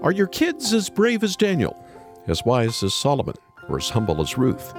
Are 0.00 0.12
your 0.12 0.28
kids 0.28 0.72
as 0.72 0.88
brave 0.88 1.24
as 1.24 1.34
Daniel, 1.34 1.76
as 2.28 2.44
wise 2.44 2.84
as 2.84 2.94
Solomon, 2.94 3.34
or 3.68 3.78
as 3.78 3.90
humble 3.90 4.20
as 4.20 4.38
Ruth? 4.38 4.72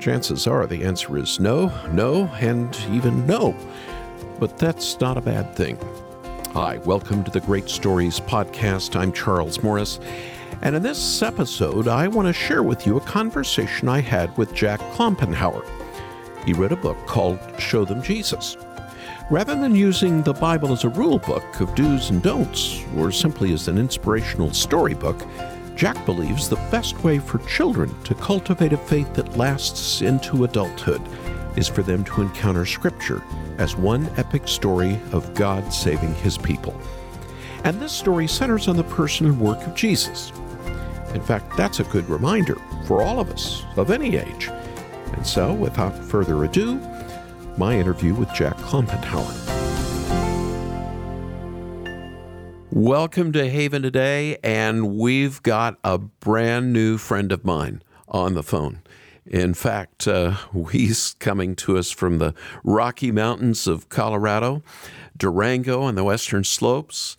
Chances 0.00 0.48
are 0.48 0.66
the 0.66 0.82
answer 0.84 1.16
is 1.18 1.38
no, 1.38 1.72
no, 1.92 2.24
and 2.40 2.76
even 2.90 3.24
no. 3.28 3.54
But 4.40 4.58
that's 4.58 4.98
not 4.98 5.18
a 5.18 5.20
bad 5.20 5.54
thing. 5.54 5.78
Hi, 6.52 6.78
welcome 6.78 7.22
to 7.22 7.30
the 7.30 7.38
Great 7.38 7.68
Stories 7.68 8.18
Podcast. 8.18 8.96
I'm 8.96 9.12
Charles 9.12 9.62
Morris. 9.62 10.00
And 10.62 10.74
in 10.74 10.82
this 10.82 11.22
episode, 11.22 11.86
I 11.86 12.08
want 12.08 12.26
to 12.26 12.32
share 12.32 12.64
with 12.64 12.88
you 12.88 12.96
a 12.96 13.00
conversation 13.02 13.88
I 13.88 14.00
had 14.00 14.36
with 14.36 14.52
Jack 14.52 14.80
Klumpenhower. 14.94 15.64
He 16.44 16.54
wrote 16.54 16.72
a 16.72 16.76
book 16.76 16.98
called 17.06 17.38
Show 17.60 17.84
Them 17.84 18.02
Jesus. 18.02 18.56
Rather 19.28 19.56
than 19.56 19.74
using 19.74 20.22
the 20.22 20.32
Bible 20.32 20.70
as 20.72 20.84
a 20.84 20.88
rule 20.88 21.18
book 21.18 21.58
of 21.58 21.74
do's 21.74 22.10
and 22.10 22.22
don'ts, 22.22 22.84
or 22.96 23.10
simply 23.10 23.52
as 23.52 23.66
an 23.66 23.76
inspirational 23.76 24.52
storybook, 24.52 25.20
Jack 25.74 26.06
believes 26.06 26.48
the 26.48 26.54
best 26.70 27.02
way 27.02 27.18
for 27.18 27.38
children 27.38 27.92
to 28.04 28.14
cultivate 28.14 28.72
a 28.72 28.76
faith 28.76 29.12
that 29.14 29.36
lasts 29.36 30.00
into 30.00 30.44
adulthood 30.44 31.02
is 31.56 31.66
for 31.66 31.82
them 31.82 32.04
to 32.04 32.22
encounter 32.22 32.64
Scripture 32.64 33.20
as 33.58 33.76
one 33.76 34.08
epic 34.16 34.46
story 34.46 35.00
of 35.10 35.34
God 35.34 35.72
saving 35.72 36.14
His 36.14 36.38
people. 36.38 36.80
And 37.64 37.80
this 37.80 37.92
story 37.92 38.28
centers 38.28 38.68
on 38.68 38.76
the 38.76 38.84
person 38.84 39.26
and 39.26 39.40
work 39.40 39.60
of 39.66 39.74
Jesus. 39.74 40.32
In 41.14 41.20
fact, 41.20 41.56
that's 41.56 41.80
a 41.80 41.84
good 41.84 42.08
reminder 42.08 42.58
for 42.84 43.02
all 43.02 43.18
of 43.18 43.30
us 43.30 43.64
of 43.76 43.90
any 43.90 44.18
age. 44.18 44.50
And 45.14 45.26
so, 45.26 45.52
without 45.52 45.96
further 45.96 46.44
ado, 46.44 46.80
my 47.58 47.74
interview 47.78 48.14
with 48.14 48.32
Jack 48.32 48.56
Klumpenhower. 48.58 49.34
Welcome 52.70 53.32
to 53.32 53.48
Haven 53.48 53.82
today, 53.82 54.36
and 54.44 54.96
we've 54.98 55.42
got 55.42 55.78
a 55.82 55.96
brand 55.96 56.72
new 56.72 56.98
friend 56.98 57.32
of 57.32 57.44
mine 57.44 57.82
on 58.08 58.34
the 58.34 58.42
phone. 58.42 58.82
In 59.24 59.54
fact, 59.54 60.06
uh, 60.06 60.36
he's 60.70 61.14
coming 61.18 61.56
to 61.56 61.78
us 61.78 61.90
from 61.90 62.18
the 62.18 62.34
Rocky 62.62 63.10
Mountains 63.10 63.66
of 63.66 63.88
Colorado, 63.88 64.62
Durango, 65.16 65.86
and 65.86 65.96
the 65.96 66.04
Western 66.04 66.44
Slopes. 66.44 67.16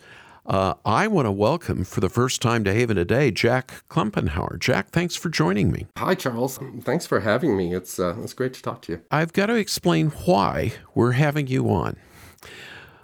Uh, 0.47 0.75
I 0.85 1.07
want 1.07 1.25
to 1.25 1.31
welcome 1.31 1.83
for 1.83 1.99
the 1.99 2.07
first 2.07 2.41
time 2.41 2.63
to 2.63 2.73
Haven 2.73 2.95
today 2.95 3.31
Jack 3.31 3.83
Klumpenhower. 3.89 4.57
Jack, 4.57 4.91
thanks 4.91 5.13
for 5.13 5.27
joining 5.27 5.73
me. 5.73 5.87
Hi, 5.97 6.15
Charles. 6.15 6.57
Thanks 6.83 7.05
for 7.05 7.19
having 7.19 7.57
me. 7.57 7.75
It's 7.75 7.99
uh, 7.99 8.15
it's 8.23 8.31
great 8.31 8.53
to 8.53 8.61
talk 8.61 8.81
to 8.83 8.93
you. 8.93 9.01
I've 9.11 9.33
got 9.33 9.47
to 9.47 9.55
explain 9.55 10.07
why 10.09 10.71
we're 10.95 11.11
having 11.13 11.47
you 11.47 11.69
on. 11.69 11.97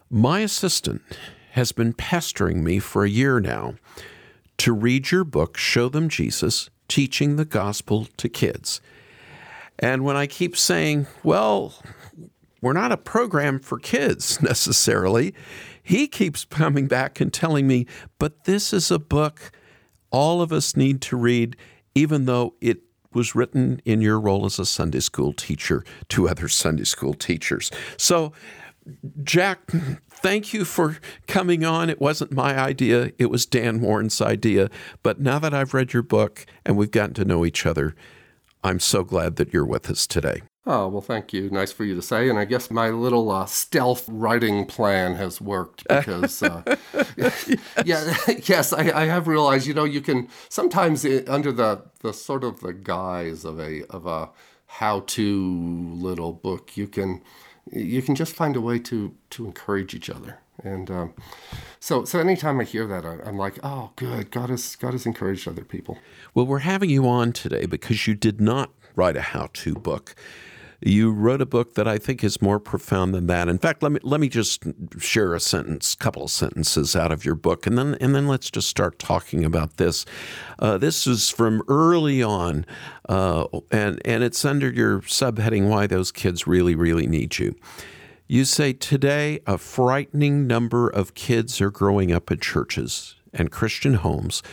My 0.09 0.39
assistant 0.39 1.01
has 1.51 1.73
been 1.73 1.91
pestering 1.91 2.63
me 2.63 2.79
for 2.79 3.03
a 3.03 3.09
year 3.09 3.41
now 3.41 3.75
to 4.59 4.71
read 4.71 5.11
your 5.11 5.25
book, 5.25 5.57
Show 5.57 5.89
Them 5.89 6.07
Jesus 6.07 6.69
Teaching 6.87 7.35
the 7.35 7.45
Gospel 7.45 8.07
to 8.15 8.29
Kids. 8.29 8.79
And 9.77 10.05
when 10.05 10.15
I 10.15 10.27
keep 10.27 10.55
saying, 10.55 11.07
well, 11.23 11.73
we're 12.61 12.71
not 12.71 12.93
a 12.93 12.97
program 12.97 13.59
for 13.59 13.77
kids 13.77 14.41
necessarily, 14.41 15.33
he 15.83 16.07
keeps 16.07 16.45
coming 16.45 16.87
back 16.87 17.19
and 17.19 17.31
telling 17.31 17.67
me, 17.67 17.85
but 18.17 18.45
this 18.45 18.73
is 18.73 18.89
a 18.89 18.99
book 18.99 19.51
all 20.13 20.41
of 20.41 20.53
us 20.53 20.77
need 20.77 21.01
to 21.01 21.17
read, 21.17 21.57
even 21.95 22.25
though 22.25 22.53
it 22.61 22.77
was 23.11 23.35
written 23.35 23.81
in 23.83 23.99
your 23.99 24.19
role 24.19 24.45
as 24.45 24.59
a 24.59 24.65
Sunday 24.65 24.99
school 24.99 25.33
teacher 25.33 25.83
to 26.09 26.29
other 26.29 26.47
Sunday 26.47 26.83
school 26.83 27.13
teachers. 27.13 27.71
So, 27.97 28.31
Jack, 29.23 29.59
thank 30.09 30.53
you 30.53 30.65
for 30.65 30.97
coming 31.27 31.65
on. 31.65 31.89
It 31.89 31.99
wasn't 31.99 32.31
my 32.31 32.57
idea, 32.57 33.11
it 33.17 33.29
was 33.29 33.45
Dan 33.45 33.81
Warren's 33.81 34.21
idea. 34.21 34.69
But 35.01 35.19
now 35.19 35.39
that 35.39 35.53
I've 35.53 35.73
read 35.73 35.93
your 35.93 36.03
book 36.03 36.45
and 36.65 36.77
we've 36.77 36.91
gotten 36.91 37.15
to 37.15 37.25
know 37.25 37.45
each 37.45 37.65
other, 37.65 37.95
I'm 38.63 38.79
so 38.79 39.03
glad 39.03 39.35
that 39.37 39.51
you're 39.51 39.65
with 39.65 39.89
us 39.89 40.07
today. 40.07 40.43
Oh, 40.65 40.87
well, 40.87 41.01
thank 41.01 41.33
you. 41.33 41.49
Nice 41.49 41.73
for 41.73 41.83
you 41.83 41.93
to 41.95 42.01
say. 42.01 42.29
And 42.29 42.39
I 42.39 42.45
guess 42.45 42.71
my 42.71 42.89
little 42.89 43.29
uh, 43.31 43.45
stealth 43.45 44.05
writing 44.07 44.65
plan 44.65 45.15
has 45.15 45.41
worked 45.41 45.85
because, 45.89 46.41
uh, 46.41 46.63
yeah, 47.85 48.15
yes, 48.43 48.71
I, 48.71 49.01
I, 49.01 49.05
have 49.05 49.27
realized, 49.27 49.67
you 49.67 49.73
know, 49.73 49.83
you 49.83 49.99
can 49.99 50.29
sometimes 50.47 51.05
under 51.27 51.51
the, 51.51 51.83
the 51.99 52.13
sort 52.13 52.45
of 52.45 52.61
the 52.61 52.71
guise 52.71 53.43
of 53.43 53.59
a, 53.59 53.83
of 53.89 54.05
a 54.05 54.29
how 54.67 55.01
to 55.01 55.95
little 55.95 56.31
book, 56.31 56.77
you 56.77 56.87
can, 56.87 57.21
you 57.69 58.01
can 58.01 58.15
just 58.15 58.33
find 58.33 58.55
a 58.55 58.61
way 58.61 58.79
to, 58.79 59.13
to 59.31 59.45
encourage 59.45 59.93
each 59.93 60.09
other. 60.09 60.39
And 60.63 60.89
um, 60.89 61.13
so, 61.81 62.05
so 62.05 62.19
anytime 62.19 62.61
I 62.61 62.63
hear 62.63 62.87
that, 62.87 63.05
I'm 63.05 63.37
like, 63.37 63.59
oh, 63.63 63.91
good. 63.97 64.31
God 64.31 64.49
has, 64.49 64.77
God 64.77 64.93
has 64.93 65.05
encouraged 65.05 65.45
other 65.45 65.65
people. 65.65 65.97
Well, 66.33 66.45
we're 66.45 66.59
having 66.59 66.89
you 66.89 67.05
on 67.05 67.33
today 67.33 67.65
because 67.65 68.07
you 68.07 68.15
did 68.15 68.39
not 68.39 68.71
write 68.95 69.17
a 69.17 69.21
how 69.21 69.49
to 69.53 69.73
book 69.73 70.15
you 70.85 71.11
wrote 71.11 71.41
a 71.41 71.45
book 71.45 71.75
that 71.75 71.87
I 71.87 71.97
think 71.97 72.23
is 72.23 72.41
more 72.41 72.59
profound 72.59 73.13
than 73.13 73.27
that. 73.27 73.47
In 73.47 73.57
fact, 73.57 73.83
let 73.83 73.91
me 73.91 73.99
let 74.03 74.19
me 74.19 74.29
just 74.29 74.63
share 74.99 75.33
a 75.33 75.39
sentence, 75.39 75.95
couple 75.95 76.23
of 76.23 76.31
sentences 76.31 76.95
out 76.95 77.11
of 77.11 77.23
your 77.23 77.35
book, 77.35 77.65
and 77.65 77.77
then 77.77 77.95
and 78.01 78.13
then 78.13 78.27
let's 78.27 78.49
just 78.49 78.67
start 78.67 78.99
talking 78.99 79.45
about 79.45 79.77
this. 79.77 80.05
Uh, 80.59 80.77
this 80.77 81.07
is 81.07 81.29
from 81.29 81.63
early 81.67 82.21
on, 82.21 82.65
uh, 83.07 83.47
and 83.71 84.01
and 84.05 84.23
it's 84.23 84.43
under 84.43 84.69
your 84.69 85.01
subheading 85.01 85.69
"Why 85.69 85.87
Those 85.87 86.11
Kids 86.11 86.45
Really 86.47 86.75
Really 86.75 87.07
Need 87.07 87.39
You." 87.39 87.55
You 88.27 88.45
say 88.45 88.73
today 88.73 89.39
a 89.45 89.57
frightening 89.57 90.47
number 90.47 90.89
of 90.89 91.13
kids 91.13 91.61
are 91.61 91.71
growing 91.71 92.11
up 92.11 92.31
in 92.31 92.39
churches 92.39 93.15
and 93.33 93.51
Christian 93.51 93.95
homes 93.95 94.43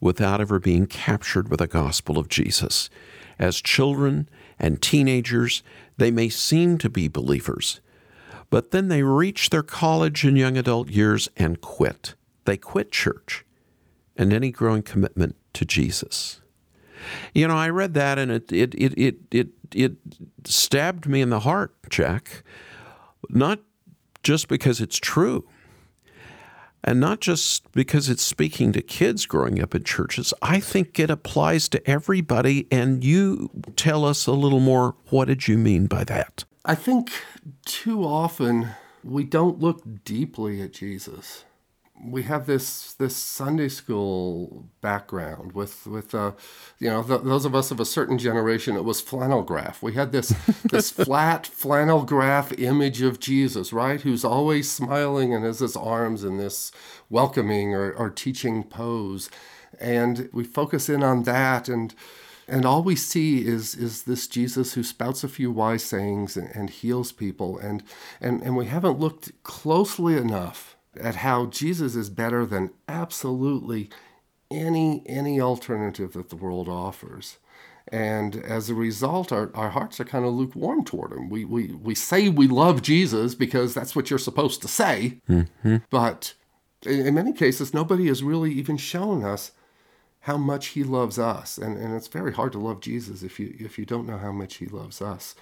without 0.00 0.40
ever 0.40 0.58
being 0.58 0.86
captured 0.86 1.48
with 1.48 1.58
the 1.58 1.66
gospel 1.66 2.18
of 2.18 2.28
Jesus. 2.28 2.90
As 3.38 3.60
children 3.60 4.28
and 4.60 4.80
teenagers, 4.80 5.62
they 5.96 6.10
may 6.10 6.28
seem 6.28 6.78
to 6.78 6.88
be 6.88 7.08
believers, 7.08 7.80
but 8.50 8.70
then 8.70 8.88
they 8.88 9.02
reach 9.02 9.50
their 9.50 9.62
college 9.62 10.24
and 10.24 10.36
young 10.38 10.56
adult 10.56 10.88
years 10.88 11.28
and 11.36 11.60
quit. 11.60 12.14
They 12.44 12.56
quit 12.56 12.92
church 12.92 13.44
and 14.16 14.32
any 14.32 14.50
growing 14.50 14.82
commitment 14.82 15.36
to 15.54 15.64
Jesus. 15.64 16.40
You 17.34 17.48
know, 17.48 17.56
I 17.56 17.70
read 17.70 17.94
that 17.94 18.18
and 18.18 18.30
it 18.30 18.52
it 18.52 18.74
it 18.74 18.94
it 18.98 19.16
it, 19.30 19.48
it 19.74 19.92
stabbed 20.44 21.06
me 21.06 21.22
in 21.22 21.30
the 21.30 21.40
heart, 21.40 21.74
Jack. 21.88 22.42
Not 23.28 23.60
just 24.22 24.48
because 24.48 24.80
it's 24.80 24.98
true, 24.98 25.48
and 26.82 27.00
not 27.00 27.20
just 27.20 27.70
because 27.72 28.08
it's 28.08 28.22
speaking 28.22 28.72
to 28.72 28.82
kids 28.82 29.26
growing 29.26 29.62
up 29.62 29.74
in 29.74 29.84
churches, 29.84 30.32
I 30.42 30.60
think 30.60 30.98
it 30.98 31.10
applies 31.10 31.68
to 31.70 31.90
everybody. 31.90 32.66
And 32.70 33.04
you 33.04 33.50
tell 33.76 34.04
us 34.04 34.26
a 34.26 34.32
little 34.32 34.60
more. 34.60 34.94
What 35.10 35.26
did 35.26 35.48
you 35.48 35.58
mean 35.58 35.86
by 35.86 36.04
that? 36.04 36.44
I 36.64 36.74
think 36.74 37.10
too 37.64 38.04
often 38.04 38.70
we 39.02 39.24
don't 39.24 39.60
look 39.60 39.82
deeply 40.04 40.60
at 40.60 40.72
Jesus 40.72 41.44
we 42.04 42.22
have 42.22 42.46
this 42.46 42.94
this 42.94 43.16
Sunday 43.16 43.68
school 43.68 44.68
background 44.80 45.52
with 45.52 45.86
with 45.86 46.14
uh, 46.14 46.32
you 46.78 46.88
know 46.88 47.02
th- 47.02 47.22
those 47.22 47.44
of 47.44 47.54
us 47.54 47.70
of 47.70 47.80
a 47.80 47.84
certain 47.84 48.18
generation. 48.18 48.76
It 48.76 48.84
was 48.84 49.00
flannel 49.00 49.42
graph. 49.42 49.82
We 49.82 49.94
had 49.94 50.12
this 50.12 50.28
this 50.70 50.90
flat 50.90 51.46
flannel 51.46 52.04
graph 52.04 52.52
image 52.58 53.02
of 53.02 53.20
Jesus, 53.20 53.72
right? 53.72 54.00
Who's 54.00 54.24
always 54.24 54.70
smiling 54.70 55.34
and 55.34 55.44
has 55.44 55.58
his 55.58 55.76
arms 55.76 56.24
in 56.24 56.38
this 56.38 56.72
welcoming 57.08 57.74
or, 57.74 57.92
or 57.92 58.10
teaching 58.10 58.64
pose, 58.64 59.30
and 59.78 60.28
we 60.32 60.44
focus 60.44 60.88
in 60.88 61.02
on 61.02 61.24
that 61.24 61.68
and. 61.68 61.94
And 62.48 62.66
all 62.66 62.82
we 62.82 62.96
see 62.96 63.46
is 63.46 63.76
is 63.76 64.02
this 64.02 64.26
Jesus 64.26 64.72
who 64.72 64.82
spouts 64.82 65.22
a 65.22 65.28
few 65.28 65.52
wise 65.52 65.84
sayings 65.84 66.36
and, 66.36 66.50
and 66.52 66.68
heals 66.68 67.12
people, 67.12 67.58
and, 67.58 67.84
and 68.20 68.42
and 68.42 68.56
we 68.56 68.66
haven't 68.66 68.98
looked 68.98 69.30
closely 69.44 70.16
enough 70.16 70.76
at 70.98 71.16
how 71.16 71.46
Jesus 71.46 71.94
is 71.94 72.10
better 72.10 72.44
than 72.46 72.70
absolutely 72.88 73.90
any 74.50 75.04
any 75.06 75.40
alternative 75.40 76.12
that 76.14 76.30
the 76.30 76.36
world 76.36 76.68
offers. 76.68 77.38
And 77.92 78.36
as 78.36 78.70
a 78.70 78.74
result, 78.74 79.32
our, 79.32 79.50
our 79.54 79.70
hearts 79.70 79.98
are 80.00 80.04
kind 80.04 80.24
of 80.24 80.32
lukewarm 80.32 80.84
toward 80.84 81.12
him. 81.12 81.28
We, 81.28 81.44
we, 81.44 81.72
we 81.72 81.94
say 81.94 82.28
we 82.28 82.46
love 82.46 82.82
Jesus 82.82 83.34
because 83.34 83.74
that's 83.74 83.96
what 83.96 84.10
you're 84.10 84.18
supposed 84.18 84.62
to 84.62 84.68
say. 84.68 85.18
Mm-hmm. 85.28 85.76
But 85.90 86.34
in, 86.84 87.06
in 87.06 87.14
many 87.14 87.32
cases, 87.32 87.74
nobody 87.74 88.06
has 88.06 88.22
really 88.22 88.52
even 88.52 88.76
shown 88.76 89.24
us 89.24 89.52
how 90.20 90.36
much 90.36 90.68
he 90.68 90.84
loves 90.84 91.18
us. 91.18 91.58
And, 91.58 91.76
and 91.76 91.94
it's 91.94 92.06
very 92.06 92.32
hard 92.32 92.52
to 92.52 92.58
love 92.58 92.80
Jesus 92.80 93.22
if 93.22 93.40
you, 93.40 93.56
if 93.58 93.78
you 93.78 93.84
don't 93.84 94.06
know 94.06 94.18
how 94.18 94.32
much 94.32 94.56
he 94.56 94.66
loves 94.66 95.02
us. 95.02 95.34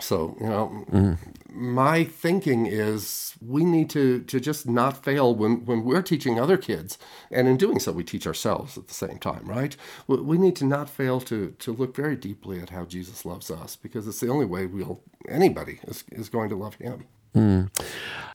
So, 0.00 0.36
you 0.40 0.46
know, 0.46 0.84
mm. 0.90 1.18
my 1.48 2.04
thinking 2.04 2.66
is 2.66 3.34
we 3.40 3.64
need 3.64 3.90
to, 3.90 4.22
to 4.24 4.40
just 4.40 4.68
not 4.68 5.04
fail 5.04 5.34
when, 5.34 5.64
when 5.64 5.84
we're 5.84 6.02
teaching 6.02 6.38
other 6.38 6.56
kids. 6.56 6.98
And 7.30 7.46
in 7.46 7.56
doing 7.56 7.78
so, 7.78 7.92
we 7.92 8.04
teach 8.04 8.26
ourselves 8.26 8.76
at 8.76 8.88
the 8.88 8.94
same 8.94 9.18
time, 9.18 9.44
right? 9.46 9.76
We 10.08 10.38
need 10.38 10.56
to 10.56 10.64
not 10.64 10.90
fail 10.90 11.20
to, 11.22 11.50
to 11.58 11.72
look 11.72 11.94
very 11.94 12.16
deeply 12.16 12.60
at 12.60 12.70
how 12.70 12.84
Jesus 12.84 13.24
loves 13.24 13.50
us 13.50 13.76
because 13.76 14.08
it's 14.08 14.20
the 14.20 14.28
only 14.28 14.46
way 14.46 14.66
we'll, 14.66 15.00
anybody 15.28 15.80
is, 15.86 16.04
is 16.12 16.28
going 16.28 16.50
to 16.50 16.56
love 16.56 16.74
him. 16.76 17.04
Mm. 17.34 17.70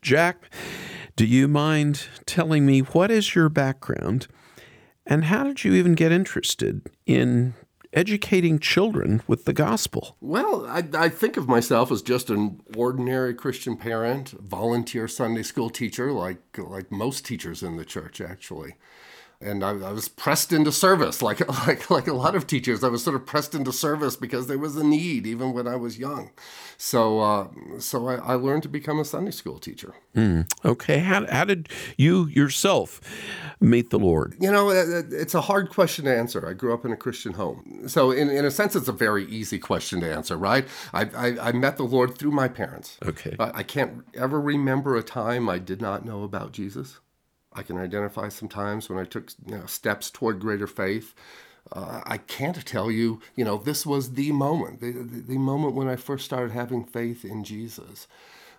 Jack, 0.02 0.52
do 1.16 1.26
you 1.26 1.48
mind 1.48 2.08
telling 2.26 2.66
me 2.66 2.80
what 2.80 3.12
is 3.12 3.36
your 3.36 3.50
background 3.50 4.28
And 5.10 5.26
how 5.26 5.44
did 5.44 5.64
you 5.64 5.74
even 5.74 5.96
get 5.96 6.12
interested 6.12 6.88
in 7.08 7.56
educating 7.94 8.59
children 8.59 9.21
with 9.27 9.45
the 9.45 9.53
gospel? 9.53 10.15
Well, 10.21 10.65
I, 10.68 10.83
I, 10.94 11.09
think 11.09 11.38
of 11.38 11.47
myself 11.47 11.91
as 11.91 12.01
just 12.01 12.30
an 12.30 12.62
ordinary 12.75 13.33
Christian 13.33 13.77
parent, 13.77 14.30
volunteer 14.30 15.07
Sunday 15.07 15.44
school 15.44 15.69
teacher, 15.69 16.12
like 16.12 16.39
like 16.57 16.91
most 16.91 17.25
teachers 17.25 17.63
in 17.63 17.77
the 17.77 17.86
church, 17.86 18.21
actually 18.21 18.75
and 19.41 19.63
I, 19.63 19.69
I, 19.69 19.91
was 19.94 20.09
pressed 20.09 20.51
into 20.51 20.71
service 20.71 21.21
like 21.21 21.47
like 21.68 21.89
like 21.89 22.07
a 22.07 22.13
lot 22.13 22.36
of 22.36 22.45
teachers. 22.45 22.83
I 22.83 22.89
was 22.89 23.03
sort 23.03 23.15
of 23.15 23.25
pressed 23.25 23.56
into 23.56 23.71
service 23.71 24.15
because 24.15 24.47
there 24.47 24.57
was 24.57 24.75
a 24.75 24.83
need 24.83 25.25
even 25.25 25.53
when 25.53 25.68
I 25.68 25.77
was 25.77 25.97
young. 25.97 26.31
So 26.77 27.19
uh, 27.19 27.47
so 27.80 28.07
I, 28.07 28.15
I, 28.15 28.33
learned 28.36 28.63
to 28.63 28.69
become 28.69 29.00
a 29.00 29.06
Sunday 29.06 29.31
school 29.31 29.57
teacher. 29.57 29.94
Mm, 30.13 30.51
okay, 30.65 31.00
how 31.00 31.25
how 31.31 31.45
did 31.45 31.69
you 31.97 32.27
yourself 32.27 33.00
meet 33.62 33.91
the 33.91 34.00
Lord? 34.00 34.36
You 34.39 34.51
know, 34.51 34.69
it's 34.69 35.33
a 35.33 35.41
hard 35.41 35.69
question 35.69 36.06
to 36.06 36.15
answer. 36.15 36.47
I 36.47 36.53
grew 36.53 36.74
up 36.74 36.83
in 36.83 36.91
a 36.91 36.97
Christian 36.97 37.33
home, 37.33 37.88
so 37.88 38.12
in 38.12 38.30
in 38.30 38.44
a 38.44 38.51
sense, 38.51 38.75
it's 38.75 38.89
a 38.89 38.94
very 38.94 39.25
easy 39.25 39.59
question 39.59 40.01
to 40.01 40.13
answer. 40.13 40.36
Right? 40.38 40.68
I 40.94 41.03
I, 41.15 41.50
I 41.50 41.51
met 41.53 41.77
the 41.77 41.83
Lord 41.83 42.18
through 42.18 42.31
my 42.31 42.50
parents. 42.50 42.97
Okay, 43.06 43.38
I, 43.39 43.59
I 43.59 43.63
can't 43.63 44.03
ever 44.13 44.39
remember 44.39 44.97
a 44.97 45.03
time 45.03 45.47
I 45.47 45.59
did 45.59 45.81
not 45.81 46.03
know 46.06 46.24
about 46.24 46.51
Jesus. 46.51 47.00
I 47.60 47.64
can 47.64 47.78
identify 47.78 48.30
sometimes 48.30 48.90
when 48.90 48.98
I 48.98 49.04
took 49.04 49.32
you 49.46 49.58
know, 49.58 49.66
steps 49.66 50.10
toward 50.10 50.40
greater 50.40 50.68
faith. 50.68 51.14
Uh, 51.74 52.02
I 52.06 52.18
can't 52.18 52.66
tell 52.66 52.90
you, 52.90 53.20
you 53.36 53.44
know, 53.44 53.58
this 53.58 53.86
was 53.86 54.14
the 54.14 54.32
moment, 54.32 54.80
the, 54.80 54.92
the, 54.92 55.22
the 55.34 55.38
moment 55.38 55.76
when 55.76 55.90
I 55.90 55.98
first 55.98 56.24
started 56.24 56.52
having 56.52 56.86
faith 56.86 57.26
in 57.26 57.44
Jesus. 57.44 58.08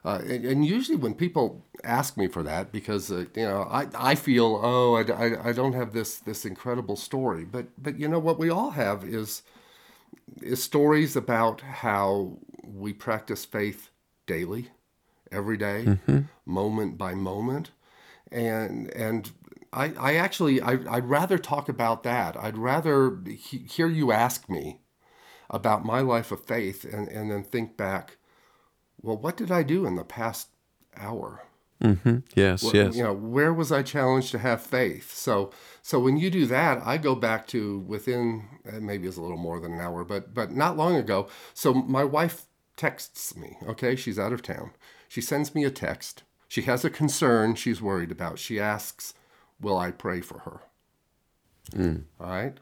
Uh, 0.04 0.20
and, 0.26 0.44
and, 0.44 0.66
usually 0.66 0.96
when 0.96 1.14
people 1.14 1.64
ask 1.84 2.16
me 2.16 2.26
for 2.26 2.42
that, 2.42 2.72
because 2.72 3.10
uh, 3.10 3.24
you 3.34 3.44
know, 3.44 3.62
I, 3.70 3.86
I 3.94 4.14
feel, 4.14 4.60
oh, 4.62 4.94
I, 4.96 5.02
I, 5.02 5.48
I, 5.48 5.52
don't 5.52 5.74
have 5.74 5.92
this 5.92 6.16
this 6.16 6.46
incredible 6.46 6.96
story, 6.96 7.44
but 7.44 7.66
but 7.76 7.98
you 7.98 8.08
know 8.08 8.18
what 8.18 8.38
we 8.38 8.48
all 8.48 8.70
have 8.70 9.04
is 9.04 9.42
is 10.40 10.62
stories 10.62 11.16
about 11.16 11.60
how 11.60 12.38
we 12.64 12.94
practice 12.94 13.44
faith 13.44 13.90
daily, 14.26 14.68
every 15.30 15.58
day, 15.58 15.84
mm-hmm. 15.86 16.20
moment 16.46 16.96
by 16.96 17.14
moment, 17.14 17.70
and 18.32 18.90
and 18.94 19.30
I, 19.72 19.92
I 19.98 20.14
actually 20.14 20.60
I, 20.60 20.78
I'd 20.88 21.08
rather 21.08 21.38
talk 21.38 21.68
about 21.68 22.02
that. 22.02 22.36
I'd 22.36 22.58
rather 22.58 23.18
he, 23.26 23.58
hear 23.58 23.86
you 23.86 24.12
ask 24.12 24.48
me 24.48 24.80
about 25.48 25.84
my 25.84 26.00
life 26.00 26.30
of 26.32 26.44
faith 26.44 26.84
and, 26.84 27.08
and 27.08 27.30
then 27.30 27.42
think 27.42 27.76
back, 27.76 28.16
well, 29.02 29.16
what 29.16 29.36
did 29.36 29.50
I 29.50 29.62
do 29.62 29.84
in 29.86 29.96
the 29.96 30.04
past 30.04 30.48
hour? 30.96 31.42
Mm-hmm. 31.82 32.18
Yes, 32.34 32.62
well, 32.62 32.74
yes. 32.74 32.96
You 32.96 33.04
know, 33.04 33.14
where 33.14 33.54
was 33.54 33.72
I 33.72 33.82
challenged 33.82 34.32
to 34.32 34.38
have 34.38 34.60
faith? 34.60 35.14
So, 35.14 35.50
so 35.82 35.98
when 35.98 36.18
you 36.18 36.30
do 36.30 36.44
that, 36.46 36.82
I 36.84 36.98
go 36.98 37.14
back 37.14 37.46
to 37.48 37.78
within 37.80 38.44
uh, 38.70 38.80
maybe 38.80 39.08
it's 39.08 39.16
a 39.16 39.22
little 39.22 39.38
more 39.38 39.60
than 39.60 39.72
an 39.72 39.80
hour, 39.80 40.04
but 40.04 40.34
but 40.34 40.52
not 40.52 40.76
long 40.76 40.96
ago. 40.96 41.28
So 41.54 41.72
my 41.72 42.04
wife 42.04 42.42
texts 42.76 43.34
me. 43.34 43.56
Okay, 43.66 43.96
she's 43.96 44.18
out 44.18 44.32
of 44.32 44.42
town. 44.42 44.72
She 45.08 45.20
sends 45.20 45.54
me 45.54 45.64
a 45.64 45.70
text 45.70 46.22
she 46.50 46.62
has 46.62 46.84
a 46.84 46.90
concern 46.90 47.54
she's 47.54 47.80
worried 47.80 48.10
about. 48.10 48.40
She 48.40 48.58
asks, 48.58 49.14
Will 49.60 49.78
I 49.78 49.92
pray 49.92 50.20
for 50.20 50.40
her? 50.40 50.60
Mm. 51.70 52.02
All 52.18 52.28
right. 52.28 52.58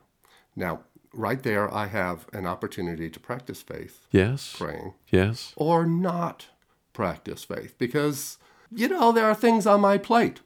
Now, 0.54 0.80
right 1.14 1.42
there, 1.42 1.72
I 1.72 1.86
have 1.86 2.26
an 2.34 2.44
opportunity 2.44 3.08
to 3.08 3.18
practice 3.18 3.62
faith. 3.62 4.06
Yes. 4.10 4.54
Praying. 4.58 4.92
Yes. 5.10 5.54
Or 5.56 5.86
not 5.86 6.48
practice 6.92 7.44
faith 7.44 7.76
because, 7.78 8.36
you 8.70 8.88
know, 8.88 9.10
there 9.10 9.24
are 9.24 9.34
things 9.34 9.66
on 9.66 9.80
my 9.80 9.96
plate. 9.96 10.40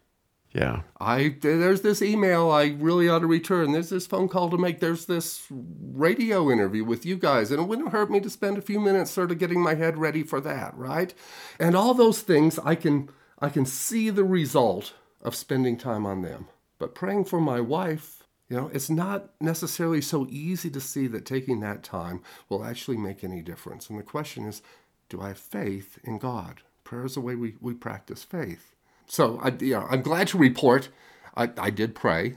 Yeah. 0.53 0.83
I 1.01 1.35
there's 1.41 1.81
this 1.81 2.01
email 2.01 2.49
I 2.49 2.77
really 2.79 3.09
ought 3.09 3.21
to 3.21 3.27
return. 3.27 3.73
There's 3.73 3.91
this 3.91 4.07
phone 4.07 4.29
call 4.29 4.51
to 4.51 4.59
make. 4.59 4.79
There's 4.79 5.07
this 5.07 5.49
radio 5.51 6.49
interview 6.49 6.85
with 6.85 7.05
you 7.05 7.17
guys, 7.17 7.51
and 7.51 7.61
it 7.61 7.67
wouldn't 7.67 7.91
hurt 7.91 8.09
me 8.09 8.21
to 8.21 8.31
spend 8.31 8.57
a 8.57 8.63
few 8.63 8.79
minutes 8.79 9.11
sort 9.11 9.33
of 9.33 9.39
getting 9.39 9.61
my 9.61 9.75
head 9.75 9.99
ready 9.99 10.23
for 10.23 10.41
that, 10.43 10.77
right? 10.77 11.13
And 11.59 11.75
all 11.75 11.95
those 11.95 12.21
things 12.21 12.61
I 12.61 12.77
can 12.77 13.09
I 13.43 13.49
can 13.49 13.67
see 13.67 14.09
the 14.09 14.25
result 14.25 14.95
of 15.21 15.35
spending 15.35 15.77
time 15.77 16.07
on 16.07 16.23
them. 16.23 16.47
But 16.79 16.95
praying 16.95 17.25
for 17.25 17.41
my 17.41 17.61
wife, 17.61 18.23
you 18.49 18.57
know, 18.57 18.71
it's 18.73 18.89
not 18.89 19.31
necessarily 19.41 20.01
so 20.01 20.27
easy 20.31 20.71
to 20.71 20.81
see 20.81 21.09
that 21.09 21.27
taking 21.27 21.61
that 21.61 21.83
time 21.83 22.23
will 22.49 22.65
actually 22.65 22.97
make 22.97 23.25
any 23.25 23.43
difference. 23.43 23.91
And 23.91 23.99
the 23.99 24.05
question 24.05 24.47
is, 24.47 24.63
do 25.09 25.21
I 25.21 25.29
have 25.29 25.39
faith 25.39 25.99
in 26.05 26.19
God? 26.19 26.63
Prayer 26.85 27.05
is 27.05 27.15
the 27.15 27.21
way 27.21 27.35
we, 27.35 27.57
we 27.61 27.75
practice 27.75 28.23
faith. 28.23 28.75
So 29.07 29.41
I, 29.43 29.51
you 29.61 29.75
know, 29.75 29.87
I'm 29.91 30.03
glad 30.03 30.29
to 30.29 30.39
report 30.39 30.89
I, 31.37 31.51
I 31.59 31.71
did 31.71 31.95
pray, 31.95 32.37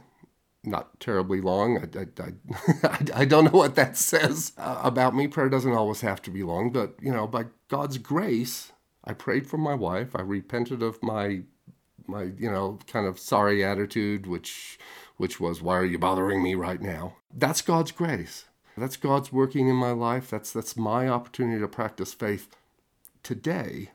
not 0.64 1.00
terribly 1.00 1.42
long. 1.42 1.78
I, 1.78 2.00
I, 2.00 2.88
I, 2.88 2.98
I, 3.22 3.26
don't 3.26 3.46
know 3.46 3.60
what 3.60 3.76
that 3.76 3.98
says 3.98 4.54
about 4.58 5.16
me. 5.16 5.28
Prayer 5.28 5.50
doesn't 5.50 5.74
always 5.74 6.02
have 6.02 6.22
to 6.24 6.32
be 6.32 6.44
long, 6.44 6.72
but 6.72 6.96
you 7.02 7.12
know, 7.12 7.28
by 7.28 7.46
God's 7.68 7.98
grace, 7.98 8.72
I 9.06 9.14
prayed 9.14 9.48
for 9.48 9.58
my 9.58 9.74
wife. 9.74 10.16
I 10.16 10.22
repented 10.22 10.82
of 10.82 11.02
my 11.04 11.42
my 12.08 12.24
you 12.38 12.52
know 12.52 12.80
kind 12.88 13.06
of 13.06 13.20
sorry 13.20 13.64
attitude, 13.64 14.28
which 14.28 14.80
which 15.18 15.40
was 15.40 15.62
why 15.62 15.78
are 15.78 15.86
you 15.86 16.00
bothering 16.00 16.44
me 16.44 16.56
right 16.56 16.82
now? 16.82 17.16
That's 17.34 17.62
God's 17.62 17.92
grace. 17.92 18.46
That's 18.78 18.98
God's 18.98 19.32
working 19.32 19.70
in 19.70 19.76
my 19.76 19.92
life. 19.92 20.30
That's 20.30 20.52
that's 20.52 20.76
my 20.76 21.08
opportunity 21.08 21.60
to 21.60 21.68
practice 21.68 22.14
faith 22.14 22.56
today, 23.24 23.92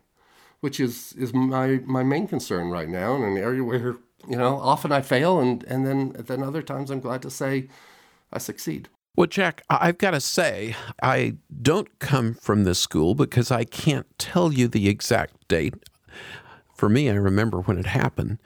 which 0.61 0.81
is 0.81 1.12
is 1.15 1.35
my 1.35 1.81
my 1.85 2.03
main 2.03 2.27
concern 2.27 2.71
right 2.71 2.89
now, 2.89 3.17
in 3.17 3.23
an 3.23 3.37
area 3.37 3.62
where 3.62 3.97
you 4.29 4.37
know 4.37 4.59
often 4.59 4.93
I 4.93 5.03
fail, 5.03 5.39
and 5.39 5.62
and 5.65 5.87
then 5.87 6.15
then 6.19 6.43
other 6.43 6.62
times 6.62 6.91
I'm 6.91 7.01
glad 7.01 7.23
to 7.23 7.31
say 7.31 7.69
I 8.33 8.39
succeed. 8.39 8.89
Well, 9.17 9.27
Jack, 9.27 9.62
I've 9.69 9.99
got 9.99 10.12
to 10.12 10.21
say, 10.21 10.75
I 11.03 11.35
don't 11.61 11.99
come 11.99 12.35
from 12.35 12.65
this 12.65 12.79
school 12.79 13.15
because 13.15 13.51
I 13.51 13.65
can't 13.65 14.07
tell 14.19 14.53
you 14.53 14.69
the 14.69 14.89
exact 14.89 15.49
date. 15.49 15.75
For 16.75 16.89
me, 16.89 17.11
I 17.11 17.15
remember 17.15 17.61
when 17.61 17.77
it 17.77 17.87
happened, 17.87 18.39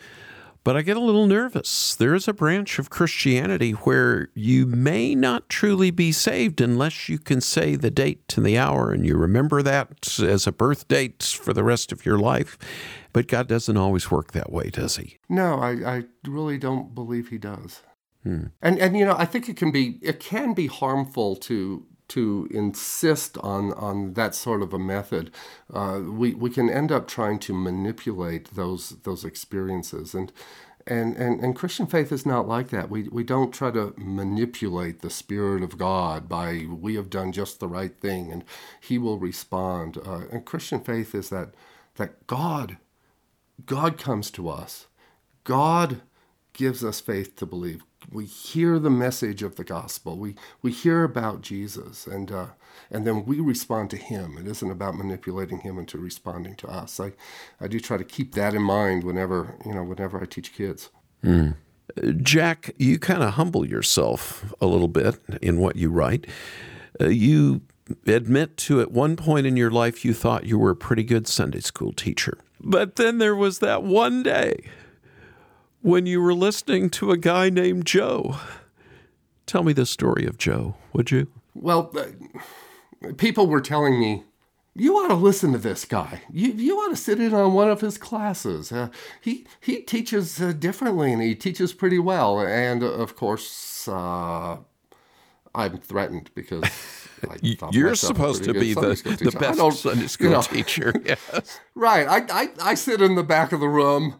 but 0.65 0.77
I 0.77 0.83
get 0.83 0.97
a 0.97 1.01
little 1.01 1.27
nervous. 1.27 1.95
There 1.95 2.15
is 2.15 2.27
a 2.27 2.33
branch 2.33 2.79
of 2.79 2.91
Christianity 2.91 3.73
where 3.73 4.31
you 4.35 4.67
may 4.67 5.15
not 5.15 5.49
truly 5.49 5.91
be 5.91 6.11
saved 6.11 6.61
unless 6.61 7.09
you 7.09 7.19
can 7.19 7.41
say 7.41 7.77
the 7.77 7.91
date 7.91 8.27
to 8.29 8.41
the 8.41 8.59
hour 8.59 8.91
and 8.91 9.07
you 9.07 9.17
remember 9.17 9.63
that 9.63 10.19
as 10.19 10.47
a 10.47 10.53
birth 10.53 10.89
date 10.89 11.23
for 11.23 11.53
the 11.53 11.63
rest 11.63 11.93
of 11.93 12.05
your 12.05 12.19
life. 12.19 12.59
But 13.13 13.29
God 13.29 13.47
doesn't 13.47 13.77
always 13.77 14.11
work 14.11 14.33
that 14.33 14.51
way, 14.51 14.71
does 14.71 14.97
He? 14.97 15.19
No, 15.29 15.61
I, 15.61 15.99
I 15.99 16.05
really 16.27 16.59
don't 16.59 16.95
believe 16.95 17.29
He 17.29 17.39
does. 17.39 17.83
Hmm. 18.25 18.45
And 18.63 18.79
and 18.81 18.97
you 18.99 19.05
know, 19.07 19.17
I 19.19 19.27
think 19.27 19.49
it 19.49 19.57
can 19.57 19.73
be 19.73 19.99
it 20.03 20.21
can 20.21 20.55
be 20.55 20.69
harmful 20.69 21.37
to 21.37 21.87
to 22.09 22.49
insist 22.51 23.39
on 23.39 23.73
on 23.75 24.15
that 24.15 24.35
sort 24.35 24.63
of 24.63 24.75
a 24.75 24.79
method. 24.79 25.31
Uh, 25.73 26.01
we 26.07 26.35
we 26.35 26.51
can 26.51 26.71
end 26.71 26.93
up 26.93 27.09
trying 27.09 27.39
to 27.41 27.55
manipulate 27.55 28.55
those 28.57 28.91
those 29.05 29.25
experiences 29.25 30.15
and. 30.15 30.33
And, 30.87 31.17
and, 31.17 31.41
and 31.43 31.57
Christian 31.57 31.87
faith 31.87 32.13
is 32.13 32.27
not 32.27 32.47
like 32.47 32.69
that. 32.69 32.91
We, 32.91 33.05
we 33.09 33.25
don't 33.25 33.55
try 33.55 33.71
to 33.71 33.95
manipulate 33.97 35.01
the 35.01 35.09
Spirit 35.09 35.63
of 35.63 35.79
God 35.79 36.29
by 36.29 36.67
we 36.69 36.97
have 36.97 37.09
done 37.09 37.33
just 37.33 37.59
the 37.59 37.69
right 37.69 37.97
thing 37.99 38.31
and 38.31 38.45
He 38.83 38.99
will 38.99 39.19
respond. 39.19 39.97
Uh, 39.97 40.25
and 40.31 40.45
Christian 40.45 40.81
faith 40.81 41.15
is 41.15 41.31
that 41.31 41.55
that 41.97 42.27
God 42.27 42.77
God 43.67 43.99
comes 43.99 44.31
to 44.33 44.49
us. 44.51 44.87
God 45.45 46.03
gives 46.53 46.85
us 46.85 47.01
faith 47.01 47.37
to 47.37 47.47
believe 47.47 47.85
we 48.11 48.25
hear 48.25 48.79
the 48.79 48.91
message 48.91 49.43
of 49.43 49.57
the 49.57 49.65
gospel. 49.65 50.17
We 50.17 50.35
we 50.63 50.73
hear 50.73 51.05
about 51.05 51.43
Jesus, 51.43 52.07
and 52.07 52.31
uh, 52.31 52.47
and 52.91 53.07
then 53.07 53.25
we 53.25 53.41
respond 53.41 53.91
to 53.91 53.97
Him. 53.97 54.39
It 54.39 54.47
isn't 54.47 54.71
about 54.71 54.97
manipulating 54.97 55.61
Him 55.61 55.79
into 55.79 55.99
responding 55.99 56.55
to 56.57 56.69
us. 56.69 57.01
I 57.01 57.13
I 57.61 57.69
do 57.69 57.81
try 57.81 57.97
to 57.97 58.05
keep 58.05 58.35
that 58.35 58.55
in 58.55 58.63
mind 58.63 59.05
whenever 59.05 59.57
you 59.65 59.75
know 59.75 59.85
whenever 59.85 60.21
I 60.21 60.27
teach 60.27 60.53
kids. 60.53 60.91
Mm. 61.23 61.57
Jack, 62.23 62.75
you 62.79 62.99
kind 62.99 63.23
of 63.23 63.35
humble 63.35 63.67
yourself 63.67 64.53
a 64.61 64.67
little 64.67 64.89
bit 64.89 65.19
in 65.43 65.59
what 65.59 65.77
you 65.77 65.91
write. 65.91 66.27
Uh, 67.01 67.09
you 67.09 67.63
admit 68.07 68.57
to 68.57 68.81
at 68.81 68.91
one 68.91 69.17
point 69.17 69.47
in 69.47 69.57
your 69.57 69.71
life 69.71 70.05
you 70.05 70.15
thought 70.15 70.47
you 70.47 70.59
were 70.59 70.71
a 70.71 70.77
pretty 70.77 71.05
good 71.05 71.29
Sunday 71.29 71.61
school 71.61 71.93
teacher. 71.93 72.39
But 72.61 72.97
then 72.97 73.19
there 73.19 73.37
was 73.37 73.59
that 73.59 73.83
one 73.83 74.23
day 74.23 74.65
when 75.85 76.07
you 76.07 76.19
were 76.19 76.33
listening 76.33 76.89
to 76.89 77.11
a 77.11 77.17
guy 77.19 77.51
named 77.51 77.85
Joe. 77.85 78.37
Tell 79.45 79.63
me 79.63 79.75
the 79.75 79.85
story 79.85 80.25
of 80.25 80.39
Joe, 80.39 80.77
would 80.95 81.11
you? 81.11 81.29
Well, 81.55 81.93
uh, 81.95 83.13
people 83.19 83.47
were 83.47 83.61
telling 83.61 84.01
me, 84.01 84.25
you 84.75 84.95
ought 84.97 85.09
to 85.09 85.15
listen 85.15 85.53
to 85.53 85.59
this 85.59 85.85
guy. 85.85 86.23
You, 86.33 86.53
you 86.53 86.79
ought 86.79 86.89
to 86.89 86.97
sit 86.97 87.21
in 87.21 87.35
on 87.35 87.53
one 87.53 87.69
of 87.69 87.83
his 87.83 87.99
classes. 87.99 88.73
Uh, 88.73 88.89
he, 89.21 89.47
he 89.61 89.83
teaches 89.83 90.41
uh, 90.41 90.53
differently 90.53 91.13
and 91.13 91.21
he 91.21 91.35
teaches 91.35 91.75
pretty 91.75 91.99
well. 91.99 92.41
And 92.41 92.83
uh, 92.83 92.87
of 92.87 93.15
course, 93.15 93.87
uh, 93.87 94.57
I'm 95.55 95.79
threatened 95.79 96.31
because 96.35 96.65
you're 97.73 97.95
supposed 97.95 98.45
to 98.45 98.55
be 98.55 98.73
the, 98.73 99.19
the 99.21 99.39
best 99.39 99.83
Sunday 99.83 100.07
school 100.07 100.43
teacher. 100.43 100.95
Yes. 101.05 101.61
right. 101.75 102.09
I, 102.09 102.43
I, 102.45 102.49
I 102.71 102.75
sit 102.75 103.03
in 103.03 103.17
the 103.17 103.23
back 103.23 103.53
of 103.53 103.61
the 103.61 103.69
room 103.69 104.19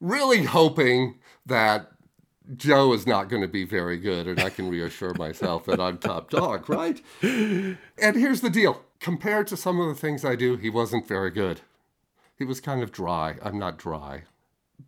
really 0.00 0.44
hoping 0.44 1.16
that 1.46 1.90
Joe 2.56 2.92
is 2.92 3.06
not 3.06 3.28
going 3.28 3.42
to 3.42 3.48
be 3.48 3.64
very 3.64 3.96
good, 3.96 4.28
and 4.28 4.40
I 4.40 4.50
can 4.50 4.68
reassure 4.68 5.14
myself 5.14 5.64
that 5.66 5.80
I'm 5.80 5.98
top 5.98 6.30
dog, 6.30 6.68
right? 6.68 7.02
And 7.22 7.76
here's 7.98 8.40
the 8.40 8.50
deal 8.50 8.82
compared 9.00 9.46
to 9.48 9.56
some 9.56 9.80
of 9.80 9.88
the 9.88 10.00
things 10.00 10.24
I 10.24 10.36
do, 10.36 10.56
he 10.56 10.70
wasn't 10.70 11.08
very 11.08 11.30
good. 11.30 11.60
He 12.36 12.44
was 12.44 12.60
kind 12.60 12.82
of 12.82 12.92
dry. 12.92 13.36
I'm 13.42 13.58
not 13.58 13.78
dry 13.78 14.24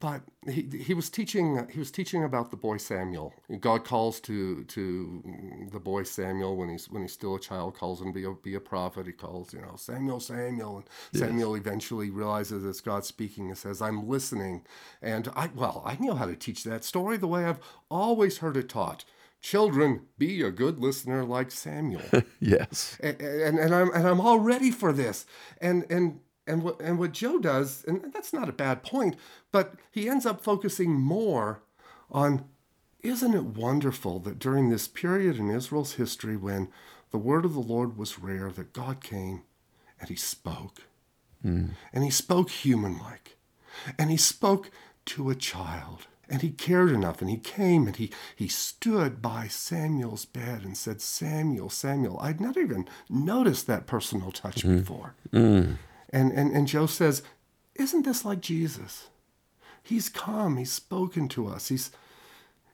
but 0.00 0.22
he 0.46 0.68
he 0.82 0.94
was 0.94 1.10
teaching 1.10 1.66
he 1.70 1.78
was 1.78 1.90
teaching 1.90 2.24
about 2.24 2.50
the 2.50 2.56
boy 2.56 2.76
Samuel. 2.76 3.34
God 3.60 3.84
calls 3.84 4.20
to 4.20 4.64
to 4.64 5.68
the 5.72 5.80
boy 5.80 6.02
Samuel 6.02 6.56
when 6.56 6.68
he's 6.68 6.88
when 6.88 7.02
he's 7.02 7.12
still 7.12 7.34
a 7.34 7.40
child, 7.40 7.76
calls 7.76 8.00
him 8.00 8.08
to 8.08 8.12
be 8.12 8.24
a, 8.24 8.32
be 8.32 8.54
a 8.54 8.60
prophet. 8.60 9.06
He 9.06 9.12
calls 9.12 9.52
you 9.52 9.60
know 9.60 9.76
Samuel, 9.76 10.20
Samuel, 10.20 10.76
and 10.78 10.86
yes. 11.12 11.22
Samuel 11.22 11.54
eventually 11.54 12.10
realizes 12.10 12.64
it's 12.64 12.80
God 12.80 13.04
speaking 13.04 13.48
and 13.48 13.58
says, 13.58 13.80
"I'm 13.80 14.08
listening." 14.08 14.64
And 15.02 15.28
I 15.34 15.50
well 15.54 15.82
I 15.84 15.96
know 15.98 16.14
how 16.14 16.26
to 16.26 16.36
teach 16.36 16.64
that 16.64 16.84
story 16.84 17.16
the 17.16 17.26
way 17.26 17.44
I've 17.44 17.60
always 17.90 18.38
heard 18.38 18.56
it 18.56 18.68
taught. 18.68 19.04
Children, 19.40 20.06
be 20.18 20.42
a 20.42 20.50
good 20.50 20.80
listener 20.80 21.24
like 21.24 21.52
Samuel. 21.52 22.02
yes. 22.40 22.98
And, 23.00 23.20
and, 23.20 23.58
and 23.58 23.74
I'm 23.74 23.92
and 23.94 24.06
I'm 24.06 24.20
all 24.20 24.40
ready 24.40 24.70
for 24.70 24.92
this. 24.92 25.26
And 25.60 25.86
and 25.90 26.20
and 26.48 26.62
what, 26.62 26.80
and 26.80 26.98
what 26.98 27.12
Joe 27.12 27.38
does, 27.38 27.84
and 27.86 28.12
that's 28.12 28.32
not 28.32 28.48
a 28.48 28.52
bad 28.52 28.82
point, 28.82 29.16
but 29.52 29.74
he 29.90 30.08
ends 30.08 30.26
up 30.26 30.42
focusing 30.42 30.92
more 30.92 31.60
on 32.10 32.44
isn't 33.00 33.34
it 33.34 33.44
wonderful 33.44 34.18
that 34.20 34.38
during 34.40 34.70
this 34.70 34.88
period 34.88 35.36
in 35.36 35.50
Israel's 35.50 35.94
history 35.94 36.36
when 36.36 36.68
the 37.10 37.18
word 37.18 37.44
of 37.44 37.54
the 37.54 37.60
Lord 37.60 37.96
was 37.96 38.18
rare, 38.18 38.50
that 38.50 38.72
God 38.72 39.02
came 39.02 39.42
and 40.00 40.08
he 40.08 40.16
spoke. 40.16 40.82
Mm. 41.44 41.70
And 41.92 42.04
he 42.04 42.10
spoke 42.10 42.50
human 42.50 42.98
like. 42.98 43.36
And 43.98 44.10
he 44.10 44.16
spoke 44.16 44.70
to 45.06 45.30
a 45.30 45.34
child. 45.34 46.06
And 46.30 46.42
he 46.42 46.50
cared 46.50 46.90
enough, 46.90 47.22
and 47.22 47.30
he 47.30 47.38
came 47.38 47.86
and 47.86 47.96
he, 47.96 48.10
he 48.36 48.48
stood 48.48 49.22
by 49.22 49.48
Samuel's 49.48 50.26
bed 50.26 50.62
and 50.62 50.76
said, 50.76 51.00
Samuel, 51.00 51.70
Samuel. 51.70 52.18
I'd 52.20 52.38
not 52.38 52.58
even 52.58 52.86
noticed 53.08 53.66
that 53.66 53.86
personal 53.86 54.30
touch 54.30 54.62
mm. 54.62 54.80
before. 54.80 55.14
Mm. 55.32 55.78
And, 56.10 56.32
and, 56.32 56.54
and 56.54 56.66
Joe 56.66 56.86
says, 56.86 57.22
Isn't 57.74 58.04
this 58.04 58.24
like 58.24 58.40
Jesus? 58.40 59.08
He's 59.82 60.08
come, 60.08 60.56
he's 60.56 60.72
spoken 60.72 61.28
to 61.28 61.46
us, 61.46 61.68
he's, 61.68 61.90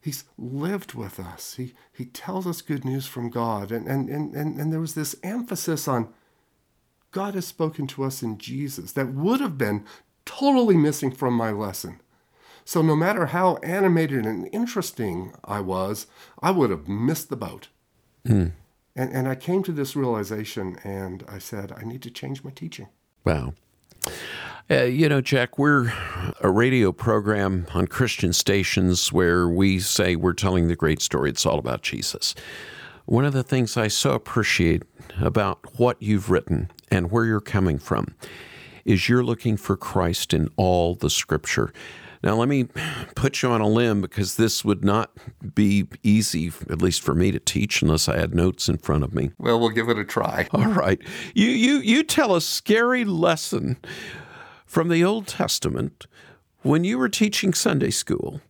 he's 0.00 0.24
lived 0.36 0.94
with 0.94 1.20
us, 1.20 1.54
he, 1.54 1.74
he 1.92 2.06
tells 2.06 2.46
us 2.46 2.60
good 2.60 2.84
news 2.84 3.06
from 3.06 3.30
God. 3.30 3.70
And, 3.70 3.86
and, 3.86 4.08
and, 4.08 4.34
and, 4.34 4.58
and 4.58 4.72
there 4.72 4.80
was 4.80 4.94
this 4.94 5.14
emphasis 5.22 5.86
on 5.86 6.12
God 7.12 7.34
has 7.34 7.46
spoken 7.46 7.86
to 7.88 8.02
us 8.02 8.22
in 8.22 8.38
Jesus 8.38 8.92
that 8.92 9.14
would 9.14 9.40
have 9.40 9.56
been 9.56 9.84
totally 10.24 10.76
missing 10.76 11.12
from 11.12 11.34
my 11.34 11.52
lesson. 11.52 12.00
So 12.64 12.82
no 12.82 12.96
matter 12.96 13.26
how 13.26 13.56
animated 13.56 14.26
and 14.26 14.48
interesting 14.52 15.32
I 15.44 15.60
was, 15.60 16.06
I 16.42 16.50
would 16.50 16.70
have 16.70 16.88
missed 16.88 17.28
the 17.28 17.36
boat. 17.36 17.68
Mm. 18.26 18.52
And, 18.96 19.12
and 19.12 19.28
I 19.28 19.34
came 19.34 19.62
to 19.64 19.72
this 19.72 19.94
realization 19.94 20.78
and 20.82 21.24
I 21.28 21.38
said, 21.38 21.72
I 21.72 21.84
need 21.84 22.02
to 22.02 22.10
change 22.10 22.42
my 22.42 22.50
teaching. 22.50 22.88
Wow. 23.24 23.54
Uh, 24.70 24.84
you 24.84 25.08
know, 25.08 25.20
Jack, 25.20 25.58
we're 25.58 25.92
a 26.40 26.50
radio 26.50 26.92
program 26.92 27.66
on 27.74 27.86
Christian 27.86 28.32
stations 28.32 29.12
where 29.12 29.48
we 29.48 29.78
say 29.78 30.16
we're 30.16 30.32
telling 30.32 30.68
the 30.68 30.76
great 30.76 31.00
story. 31.02 31.30
It's 31.30 31.46
all 31.46 31.58
about 31.58 31.82
Jesus. 31.82 32.34
One 33.06 33.24
of 33.24 33.32
the 33.34 33.42
things 33.42 33.76
I 33.76 33.88
so 33.88 34.12
appreciate 34.12 34.82
about 35.20 35.78
what 35.78 36.00
you've 36.00 36.30
written 36.30 36.70
and 36.90 37.10
where 37.10 37.24
you're 37.24 37.40
coming 37.40 37.78
from 37.78 38.14
is 38.84 39.08
you're 39.08 39.24
looking 39.24 39.56
for 39.56 39.76
Christ 39.76 40.32
in 40.32 40.48
all 40.56 40.94
the 40.94 41.10
scripture. 41.10 41.72
Now, 42.24 42.36
let 42.36 42.48
me 42.48 42.64
put 43.14 43.42
you 43.42 43.50
on 43.50 43.60
a 43.60 43.68
limb 43.68 44.00
because 44.00 44.36
this 44.36 44.64
would 44.64 44.82
not 44.82 45.10
be 45.54 45.86
easy, 46.02 46.50
at 46.70 46.80
least 46.80 47.02
for 47.02 47.14
me 47.14 47.30
to 47.30 47.38
teach, 47.38 47.82
unless 47.82 48.08
I 48.08 48.16
had 48.16 48.34
notes 48.34 48.66
in 48.66 48.78
front 48.78 49.04
of 49.04 49.14
me. 49.14 49.32
Well, 49.38 49.60
we'll 49.60 49.68
give 49.68 49.90
it 49.90 49.98
a 49.98 50.06
try. 50.06 50.48
All 50.52 50.68
right. 50.68 50.98
You, 51.34 51.48
you, 51.48 51.74
you 51.80 52.02
tell 52.02 52.34
a 52.34 52.40
scary 52.40 53.04
lesson 53.04 53.76
from 54.64 54.88
the 54.88 55.04
Old 55.04 55.26
Testament 55.26 56.06
when 56.62 56.82
you 56.82 56.96
were 56.96 57.10
teaching 57.10 57.52
Sunday 57.52 57.90
school. 57.90 58.40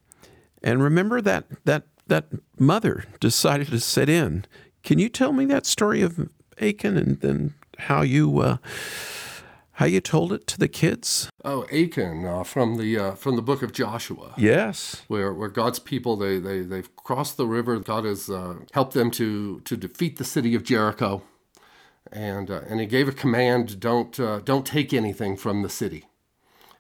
And 0.63 0.81
remember 0.81 1.21
that, 1.23 1.47
that, 1.65 1.83
that 2.07 2.29
mother 2.57 3.07
decided 3.19 3.67
to 3.69 3.81
sit 3.81 4.09
in. 4.09 4.45
Can 4.85 5.01
you 5.01 5.09
tell 5.09 5.33
me 5.33 5.47
that 5.47 5.67
story 5.67 6.01
of 6.01 6.29
Achan 6.61 6.97
and 6.97 7.21
then 7.21 7.55
how 7.79 8.03
you. 8.03 8.39
Uh, 8.39 8.57
how 9.75 9.87
you 9.87 10.01
told 10.01 10.33
it 10.33 10.47
to 10.49 10.59
the 10.59 10.69
kids? 10.69 11.29
Oh, 11.45 11.65
Achan 11.73 12.25
uh, 12.25 12.45
from 12.45 12.77
the 12.77 12.99
uh, 12.99 13.15
from 13.15 13.37
the 13.37 13.43
book 13.43 13.63
of 13.63 13.73
Joshua. 13.73 14.35
Yes, 14.37 15.03
where 15.09 15.33
where 15.33 15.49
God's 15.49 15.79
people 15.79 16.17
they 16.17 16.39
they 16.39 16.61
they've 16.63 16.95
crossed 16.97 17.37
the 17.37 17.47
river. 17.47 17.79
God 17.81 18.05
has 18.05 18.31
uh, 18.31 18.57
helped 18.73 18.95
them 18.95 19.11
to 19.13 19.61
to 19.61 19.77
defeat 19.77 20.17
the 20.17 20.25
city 20.25 20.55
of 20.55 20.63
Jericho, 20.63 21.23
and 22.13 22.51
uh, 22.51 22.61
and 22.69 22.81
He 22.81 22.87
gave 22.87 23.09
a 23.09 23.13
command: 23.13 23.81
don't 23.81 24.19
uh, 24.21 24.41
don't 24.45 24.67
take 24.67 24.93
anything 24.93 25.37
from 25.37 25.63
the 25.63 25.69
city. 25.69 26.05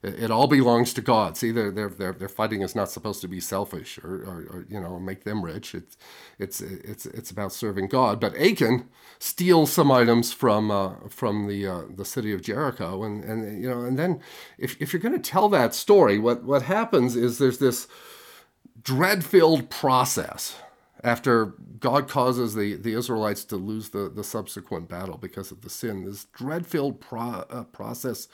It, 0.05 0.31
all 0.31 0.47
belongs 0.47 0.93
to 0.95 1.01
God. 1.01 1.37
See, 1.37 1.51
their 1.51 1.71
their 1.71 1.89
their 1.89 2.13
their 2.13 2.29
fighting 2.29 2.63
is 2.63 2.75
not 2.75 2.91
supposed 2.91 3.21
to 3.23 3.29
be 3.29 3.41
selfish 3.41 3.99
or, 3.99 4.17
or, 4.17 4.37
or, 4.51 4.67
you 4.69 4.81
know 4.81 4.99
make 5.01 5.25
them 5.25 5.45
rich. 5.45 5.75
It's 5.75 5.97
it's 6.39 6.61
it's 6.61 7.07
it's 7.07 7.31
about 7.31 7.53
serving 7.53 7.89
God. 7.89 8.21
But 8.21 8.37
Achan 8.37 8.89
steals 9.19 9.73
some 9.73 9.91
items 9.91 10.33
from 10.33 10.71
uh, 10.71 10.95
from 11.09 11.49
the 11.49 11.67
uh, 11.67 11.83
the 11.95 12.05
city 12.05 12.33
of 12.33 12.43
Jericho, 12.43 13.03
and 13.03 13.25
and 13.25 13.63
you 13.63 13.71
know, 13.71 13.83
and 13.83 13.99
then 13.99 14.21
if 14.59 14.81
if 14.81 14.93
you're 14.93 15.03
going 15.03 15.21
to 15.21 15.31
tell 15.31 15.49
that 15.49 15.75
story, 15.75 16.19
what 16.19 16.45
what 16.45 16.63
happens 16.63 17.17
is 17.17 17.39
there's 17.39 17.59
this 17.59 17.89
dread-filled 18.83 19.71
process 19.71 20.57
after 21.05 21.55
God 21.79 22.09
causes 22.09 22.55
the, 22.55 22.77
the 22.77 22.95
Israelites 22.95 23.45
to 23.45 23.57
lose 23.57 23.91
the, 23.91 24.09
the 24.09 24.25
subsequent 24.25 24.89
battle 24.89 25.19
because 25.19 25.51
of 25.51 25.61
the 25.61 25.71
sin, 25.71 26.05
this 26.05 26.25
dread 26.25 26.67
filled 26.67 26.99
pro, 26.99 27.45
uh, 27.51 27.65
process 27.65 28.27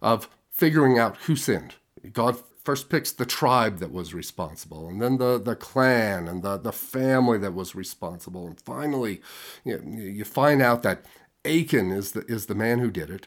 of 0.00 0.28
figuring 0.62 0.96
out 0.96 1.16
who 1.26 1.34
sinned. 1.34 1.74
God 2.12 2.36
first 2.62 2.88
picks 2.88 3.10
the 3.10 3.26
tribe 3.26 3.78
that 3.80 3.90
was 3.90 4.14
responsible, 4.14 4.88
and 4.88 5.02
then 5.02 5.18
the, 5.18 5.36
the 5.36 5.56
clan 5.56 6.28
and 6.28 6.44
the, 6.44 6.56
the 6.56 6.70
family 6.70 7.36
that 7.38 7.52
was 7.52 7.74
responsible. 7.74 8.46
And 8.46 8.60
finally, 8.60 9.20
you, 9.64 9.80
know, 9.80 10.00
you 10.00 10.24
find 10.24 10.62
out 10.62 10.84
that 10.84 11.04
Achan 11.44 11.90
is 11.90 12.12
the, 12.12 12.24
is 12.26 12.46
the 12.46 12.54
man 12.54 12.78
who 12.78 12.92
did 12.92 13.10
it. 13.10 13.26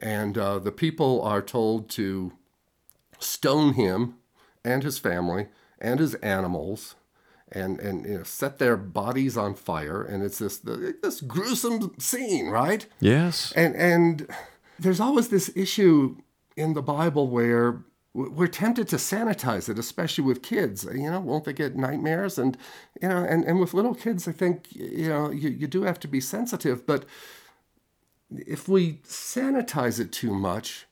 And 0.00 0.36
uh, 0.36 0.58
the 0.58 0.72
people 0.72 1.22
are 1.22 1.40
told 1.40 1.88
to 1.90 2.32
stone 3.20 3.74
him 3.74 4.16
and 4.64 4.82
his 4.82 4.98
family 4.98 5.46
and 5.80 6.00
his 6.00 6.16
animals 6.16 6.96
and, 7.52 7.78
and 7.78 8.04
you 8.04 8.18
know, 8.18 8.24
set 8.24 8.58
their 8.58 8.76
bodies 8.76 9.36
on 9.36 9.54
fire. 9.54 10.02
And 10.02 10.24
it's 10.24 10.40
this, 10.40 10.58
this 10.58 11.20
gruesome 11.20 11.94
scene, 12.00 12.48
right? 12.48 12.84
Yes. 12.98 13.52
And, 13.54 13.76
and 13.76 14.26
there's 14.80 14.98
always 14.98 15.28
this 15.28 15.52
issue 15.54 16.16
in 16.56 16.74
the 16.74 16.82
Bible 16.82 17.28
where 17.28 17.84
we're 18.14 18.46
tempted 18.46 18.88
to 18.88 18.96
sanitize 18.96 19.68
it, 19.68 19.78
especially 19.78 20.24
with 20.24 20.42
kids. 20.42 20.84
You 20.84 21.10
know, 21.10 21.20
won't 21.20 21.44
they 21.44 21.52
get 21.52 21.76
nightmares? 21.76 22.38
And 22.38 22.58
you 23.00 23.08
know, 23.08 23.24
and, 23.24 23.44
and 23.44 23.58
with 23.58 23.74
little 23.74 23.94
kids, 23.94 24.28
I 24.28 24.32
think 24.32 24.68
you 24.70 25.08
know 25.08 25.30
you, 25.30 25.48
you 25.48 25.66
do 25.66 25.82
have 25.82 25.98
to 26.00 26.08
be 26.08 26.20
sensitive. 26.20 26.86
But 26.86 27.06
if 28.30 28.68
we 28.68 28.94
sanitize 29.06 29.98
it 29.98 30.12
too 30.12 30.34
much, 30.34 30.86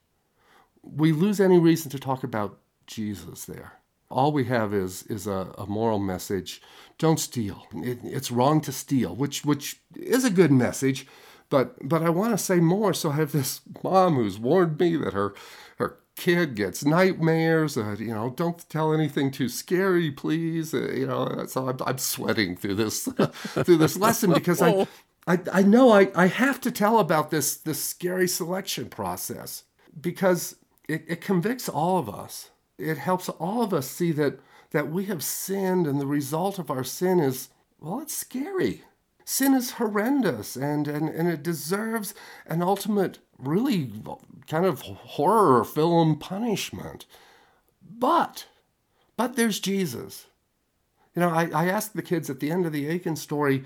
we 0.83 1.13
lose 1.13 1.41
any 1.41 1.59
reason 1.59 1.91
to 1.91 1.99
talk 1.99 2.25
about 2.25 2.59
Jesus 2.87 3.45
there. 3.45 3.73
All 4.11 4.33
we 4.33 4.45
have 4.47 4.73
is 4.73 5.03
is 5.05 5.27
a, 5.27 5.55
a 5.59 5.67
moral 5.67 5.99
message: 5.99 6.63
don't 6.97 7.21
steal. 7.21 7.67
It, 7.75 7.99
it's 8.03 8.31
wrong 8.31 8.63
to 8.63 8.73
steal, 8.73 9.15
which 9.15 9.45
which 9.45 9.81
is 9.95 10.25
a 10.25 10.31
good 10.31 10.51
message 10.51 11.07
but 11.51 11.77
but 11.87 12.03
I 12.03 12.11
want 12.11 12.33
to 12.33 12.39
say 12.39 12.61
more. 12.61 12.95
So 12.95 13.11
I 13.11 13.17
have 13.17 13.33
this 13.33 13.61
mom 13.85 14.15
who's 14.15 14.39
warned 14.39 14.79
me 14.79 14.97
that 14.97 15.13
her 15.13 15.35
her 15.79 15.99
kid 16.17 16.55
gets 16.55 16.85
nightmares. 16.85 17.77
Uh, 17.77 17.97
you 17.99 18.15
know, 18.15 18.31
don't 18.31 18.67
tell 18.71 18.95
anything 18.95 19.31
too 19.31 19.49
scary, 19.49 20.11
please. 20.11 20.73
Uh, 20.73 20.91
you 20.93 21.07
know, 21.07 21.45
so 21.47 21.69
I'm, 21.69 21.79
I'm 21.85 21.99
sweating 21.99 22.57
through 22.57 22.77
this 22.77 23.03
through 23.45 23.77
this 23.77 23.97
lesson 23.97 24.33
because 24.33 24.63
I. 24.63 24.87
I, 25.27 25.39
I 25.53 25.63
know 25.63 25.93
I, 25.93 26.11
I 26.15 26.27
have 26.27 26.63
to 26.63 26.71
tell 26.73 26.99
about 26.99 27.31
this 27.31 27.55
this 27.55 27.81
scary 27.81 28.27
selection 28.27 28.89
process 28.89 29.65
because 30.01 30.57
it, 30.89 31.05
it 31.07 31.21
convicts 31.21 31.69
all 31.69 31.99
of 31.99 32.09
us. 32.09 32.49
It 32.79 32.97
helps 32.97 33.29
all 33.29 33.63
of 33.63 33.75
us 33.75 33.87
see 33.87 34.13
that 34.13 34.41
that 34.71 34.91
we 34.91 35.05
have 35.05 35.23
sinned 35.23 35.87
and 35.87 36.01
the 36.01 36.07
result 36.07 36.59
of 36.59 36.71
our 36.71 36.85
sin 36.85 37.21
is 37.21 37.51
well 37.81 38.01
it's 38.01 38.17
scary 38.17 38.83
sin 39.31 39.55
is 39.55 39.73
horrendous 39.73 40.57
and, 40.57 40.89
and, 40.89 41.09
and 41.09 41.29
it 41.29 41.41
deserves 41.41 42.15
an 42.47 42.63
ultimate, 42.63 43.21
really 43.39 43.93
kind 44.49 44.67
of 44.67 44.81
horror 44.81 45.63
film 45.63 46.19
punishment. 46.19 47.07
But, 47.81 48.49
but 49.17 49.37
there's 49.37 49.61
Jesus. 49.61 50.27
You 51.15 51.23
know, 51.23 51.29
I, 51.31 51.49
I 51.55 51.67
asked 51.67 51.95
the 51.95 52.03
kids 52.03 52.29
at 52.29 52.41
the 52.41 52.51
end 52.51 52.67
of 52.67 52.73
the 52.73 52.91
Achan 52.91 53.15
story, 53.15 53.63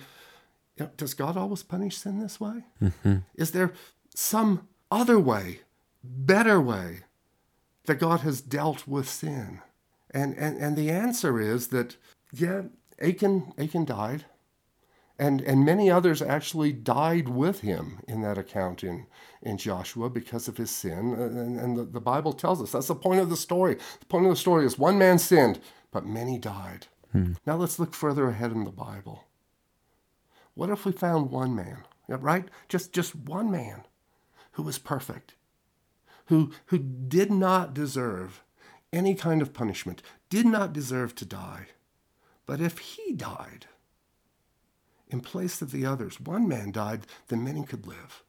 you 0.77 0.85
know, 0.85 0.91
does 0.99 1.15
God 1.15 1.35
always 1.35 1.63
punish 1.63 1.97
sin 1.97 2.19
this 2.19 2.39
way? 2.39 2.65
Mm-hmm. 2.83 3.17
Is 3.35 3.53
there 3.53 3.73
some 4.15 4.69
other 4.91 5.19
way, 5.19 5.61
better 6.03 6.61
way 6.61 7.05
that 7.87 7.95
God 7.95 8.21
has 8.21 8.43
dealt 8.43 8.87
with 8.87 9.09
sin? 9.09 9.63
And, 10.11 10.37
and, 10.37 10.59
and 10.59 10.77
the 10.77 10.91
answer 10.91 11.41
is 11.41 11.69
that 11.69 11.97
Yeah, 12.35 12.63
Achan, 13.01 13.55
Achan 13.57 13.87
died. 13.87 14.27
And, 15.17 15.41
and 15.43 15.65
many 15.65 15.91
others 15.91 16.21
actually 16.21 16.73
died 16.73 17.29
with 17.29 17.61
him 17.61 18.01
in 18.09 18.23
that 18.23 18.37
account 18.37 18.83
in, 18.83 19.07
in 19.43 19.59
Joshua 19.59 20.11
because 20.11 20.49
of 20.49 20.57
his 20.57 20.71
sin. 20.71 21.15
And, 21.15 21.59
and 21.59 21.77
the, 21.77 21.85
the 21.85 22.01
Bible 22.01 22.33
tells 22.33 22.61
us 22.61 22.73
that's 22.73 22.89
the 22.89 22.97
point 22.97 23.21
of 23.21 23.31
the 23.31 23.37
story. 23.37 23.77
The 24.01 24.07
point 24.07 24.27
of 24.27 24.31
the 24.31 24.37
story 24.37 24.67
is 24.67 24.77
one 24.77 24.99
man 24.99 25.19
sinned, 25.19 25.61
but 25.93 26.05
many 26.05 26.37
died. 26.37 26.89
Hmm. 27.13 27.35
Now 27.47 27.55
let's 27.57 27.79
look 27.79 27.95
further 27.95 28.29
ahead 28.29 28.51
in 28.51 28.65
the 28.65 28.73
Bible. 28.73 29.25
What 30.55 30.71
if 30.71 30.85
we 30.85 30.91
found 30.91 31.31
one 31.31 31.55
man, 31.55 31.85
right? 32.09 32.49
Just, 32.69 32.93
just 32.93 33.15
one 33.15 33.51
man 33.53 33.85
who 34.53 34.65
was 34.65 34.79
perfect, 34.79 35.35
who, 36.27 36.53
who 36.67 36.79
did 36.79 37.31
not 37.31 37.73
deserve 37.73 38.43
any 38.93 39.15
kind 39.15 39.43
of 39.43 39.53
punishment, 39.53 40.03
did 40.29 40.47
not 40.47 40.73
deserve 40.73 41.15
to 41.17 41.25
die. 41.25 41.67
But 42.47 42.61
if 42.61 42.79
he 42.79 43.13
died, 43.13 43.67
in 45.09 45.21
place 45.21 45.63
of 45.63 45.71
the 45.71 45.87
others. 45.87 46.21
One 46.21 46.49
man 46.49 46.73
died, 46.73 47.03
then 47.29 47.45
many 47.45 47.65
could 47.65 47.87
live. 47.87 48.23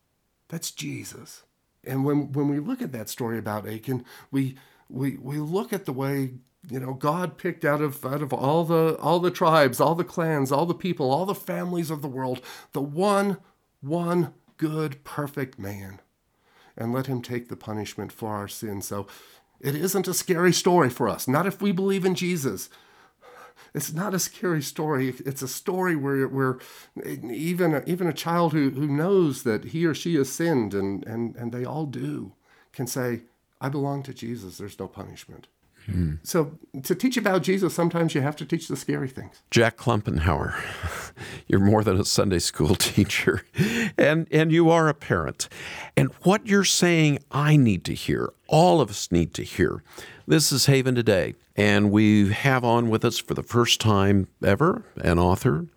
That's 0.50 0.72
Jesus. 0.72 1.44
And 1.84 2.04
when, 2.04 2.32
when 2.32 2.48
we 2.50 2.60
look 2.60 2.82
at 2.82 2.92
that 2.92 3.10
story 3.10 3.38
about 3.38 3.68
Achan, 3.68 4.04
we, 4.32 4.58
we, 4.90 5.18
we 5.18 5.38
look 5.38 5.74
at 5.74 5.86
the 5.86 5.94
way 5.94 6.34
you 6.70 6.80
know 6.80 6.94
God 6.94 7.38
picked 7.38 7.64
out 7.64 7.80
of 7.80 8.04
out 8.04 8.24
of 8.24 8.34
all 8.34 8.64
the 8.64 8.98
all 9.00 9.20
the 9.20 9.30
tribes, 9.30 9.80
all 9.80 9.94
the 9.94 10.04
clans, 10.04 10.52
all 10.52 10.66
the 10.66 10.74
people, 10.74 11.12
all 11.12 11.28
the 11.28 11.36
families 11.36 11.92
of 11.92 12.02
the 12.02 12.08
world, 12.08 12.42
the 12.72 12.82
one 12.82 13.38
one 13.82 14.34
good 14.58 15.04
perfect 15.04 15.60
man 15.60 16.00
and 16.78 16.94
let 16.94 17.08
him 17.08 17.22
take 17.22 17.48
the 17.48 17.56
punishment 17.56 18.12
for 18.12 18.34
our 18.34 18.48
sins. 18.48 18.88
So 18.88 19.08
it 19.60 19.76
isn't 19.76 20.08
a 20.08 20.14
scary 20.14 20.54
story 20.54 20.90
for 20.90 21.08
us, 21.08 21.28
not 21.28 21.48
if 21.48 21.62
we 21.62 21.72
believe 21.72 22.06
in 22.06 22.16
Jesus 22.16 22.70
it's 23.74 23.94
not 23.94 24.14
a 24.14 24.20
scary 24.20 24.62
story. 24.62 25.14
It's 25.26 25.42
a 25.42 25.48
story 25.48 25.96
where, 25.96 26.28
where 26.28 26.60
even, 27.06 27.74
a, 27.74 27.84
even 27.86 28.08
a 28.08 28.14
child 28.14 28.54
who, 28.54 28.70
who 28.70 28.88
knows 28.88 29.44
that 29.44 29.66
he 29.66 29.86
or 29.86 29.94
she 29.94 30.16
has 30.16 30.32
sinned, 30.32 30.74
and, 30.74 31.06
and, 31.06 31.36
and 31.36 31.52
they 31.52 31.66
all 31.66 31.86
do, 31.86 32.34
can 32.74 32.88
say, 32.88 33.22
I 33.62 33.70
belong 33.70 34.04
to 34.04 34.14
Jesus. 34.14 34.58
There's 34.58 34.80
no 34.80 34.88
punishment. 34.88 35.48
Hmm. 35.86 36.14
So 36.24 36.58
to 36.84 36.96
teach 36.96 37.16
about 37.16 37.44
Jesus, 37.44 37.74
sometimes 37.74 38.16
you 38.16 38.22
have 38.22 38.36
to 38.38 38.46
teach 38.46 38.68
the 38.68 38.76
scary 38.76 39.08
things. 39.08 39.44
Jack 39.52 39.78
Klumpenhower, 39.78 40.56
you're 41.48 41.60
more 41.60 41.84
than 41.84 42.00
a 42.00 42.06
Sunday 42.06 42.40
school 42.40 42.76
teacher, 42.76 43.44
and 43.98 44.28
and 44.32 44.52
you 44.52 44.70
are 44.70 44.88
a 44.88 44.96
parent. 44.96 45.48
And 45.96 46.12
what 46.24 46.48
you're 46.48 46.64
saying, 46.64 47.20
I 47.32 47.56
need 47.56 47.84
to 47.86 47.94
hear. 47.94 48.34
All 48.48 48.82
of 48.82 48.90
us 48.90 49.12
need 49.12 49.34
to 49.36 49.44
hear. 49.44 49.84
This 50.28 50.52
is 50.52 50.66
Haven 50.66 50.96
Today, 50.96 51.36
and 51.56 51.92
we 51.92 52.32
have 52.32 52.64
on 52.64 52.90
with 52.90 53.06
us 53.06 53.20
for 53.20 53.36
the 53.36 53.44
first 53.44 53.80
time 53.80 54.28
ever 54.44 54.84
an 54.98 55.20
author 55.20 55.68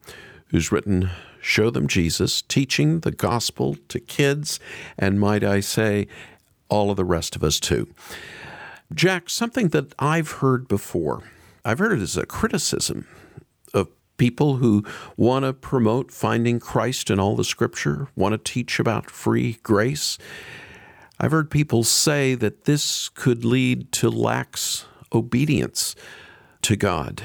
who's 0.47 0.73
written 0.73 1.11
Show 1.43 1.69
Them 1.69 1.87
Jesus, 1.87 2.41
teaching 2.41 3.01
the 3.01 3.11
gospel 3.11 3.77
to 3.89 4.01
kids, 4.01 4.59
and 4.99 5.21
might 5.21 5.45
I 5.45 5.61
say, 5.61 6.07
all 6.71 6.91
of 6.91 6.97
the 6.97 7.05
rest 7.05 7.37
of 7.37 7.45
us 7.45 7.61
too. 7.61 7.89
Jack, 8.95 9.29
something 9.29 9.69
that 9.69 9.95
I've 9.99 10.31
heard 10.31 10.67
before, 10.67 11.25
I've 11.63 11.79
heard 11.79 11.99
it 11.99 12.03
as 12.03 12.17
a 12.17 12.25
criticism 12.25 13.07
of 13.75 13.89
people 14.17 14.57
who 14.57 14.83
want 15.19 15.45
to 15.45 15.53
promote 15.53 16.11
finding 16.11 16.59
Christ 16.59 17.11
in 17.11 17.21
all 17.21 17.37
the 17.37 17.45
scripture, 17.45 18.09
want 18.17 18.33
to 18.33 18.39
teach 18.39 18.81
about 18.81 19.11
free 19.11 19.59
grace. 19.63 20.17
I've 21.21 21.33
heard 21.33 21.51
people 21.51 21.83
say 21.83 22.35
that 22.37 22.65
this 22.65 23.09
could 23.09 23.45
lead 23.45 23.91
to 23.93 24.09
lax 24.09 24.87
obedience 25.13 25.97
to 26.63 26.77
God 26.77 27.23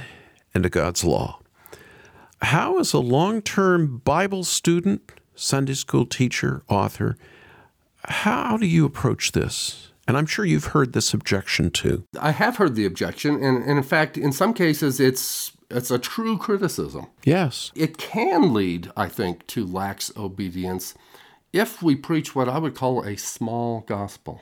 and 0.54 0.64
to 0.64 0.70
God's 0.70 1.04
law. 1.04 1.40
How, 2.42 2.80
as 2.80 2.94
a 2.94 3.00
long 3.00 3.42
term 3.42 4.00
Bible 4.00 4.44
student, 4.44 5.12
Sunday 5.36 5.76
school 5.76 6.06
teacher, 6.06 6.64
author, 6.68 7.18
how 8.06 8.58
do 8.58 8.66
you 8.66 8.86
approach 8.86 9.32
this? 9.32 9.92
And 10.08 10.18
I'm 10.18 10.26
sure 10.26 10.44
you've 10.44 10.66
heard 10.66 10.94
this 10.94 11.14
objection 11.14 11.72
too. 11.72 12.04
I 12.20 12.32
have 12.32 12.58
heard 12.58 12.76
the 12.76 12.86
objection, 12.86 13.36
and, 13.36 13.64
and 13.64 13.78
in 13.78 13.84
fact, 13.84 14.18
in 14.18 14.34
some 14.34 14.54
cases, 14.54 15.00
it's 15.00 15.54
it's 15.70 15.90
a 15.90 15.98
true 15.98 16.38
criticism. 16.38 17.08
Yes. 17.24 17.72
It 17.74 17.98
can 17.98 18.54
lead, 18.54 18.92
I 18.98 19.08
think, 19.08 19.48
to 19.48 19.66
lax 19.66 20.12
obedience 20.18 20.94
if 21.54 21.84
we 21.84 21.96
preach 21.96 22.36
what 22.36 22.50
I 22.50 22.58
would 22.58 22.76
call 22.76 23.04
a 23.04 23.16
small 23.16 23.82
gospel, 23.82 24.42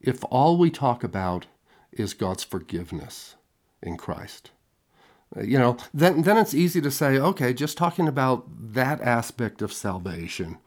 if 0.00 0.22
all 0.24 0.58
we 0.58 0.70
talk 0.70 1.02
about 1.02 1.46
is 1.90 2.14
God's 2.14 2.44
forgiveness 2.44 3.34
in 3.82 3.96
Christ, 3.96 4.50
uh, 5.36 5.40
you 5.40 5.58
know, 5.58 5.78
then, 5.94 6.22
then 6.22 6.36
it's 6.36 6.54
easy 6.54 6.80
to 6.82 6.90
say, 6.90 7.18
okay, 7.18 7.54
just 7.54 7.78
talking 7.78 8.06
about 8.06 8.44
that 8.74 9.00
aspect 9.00 9.62
of 9.62 9.72
salvation 9.72 10.58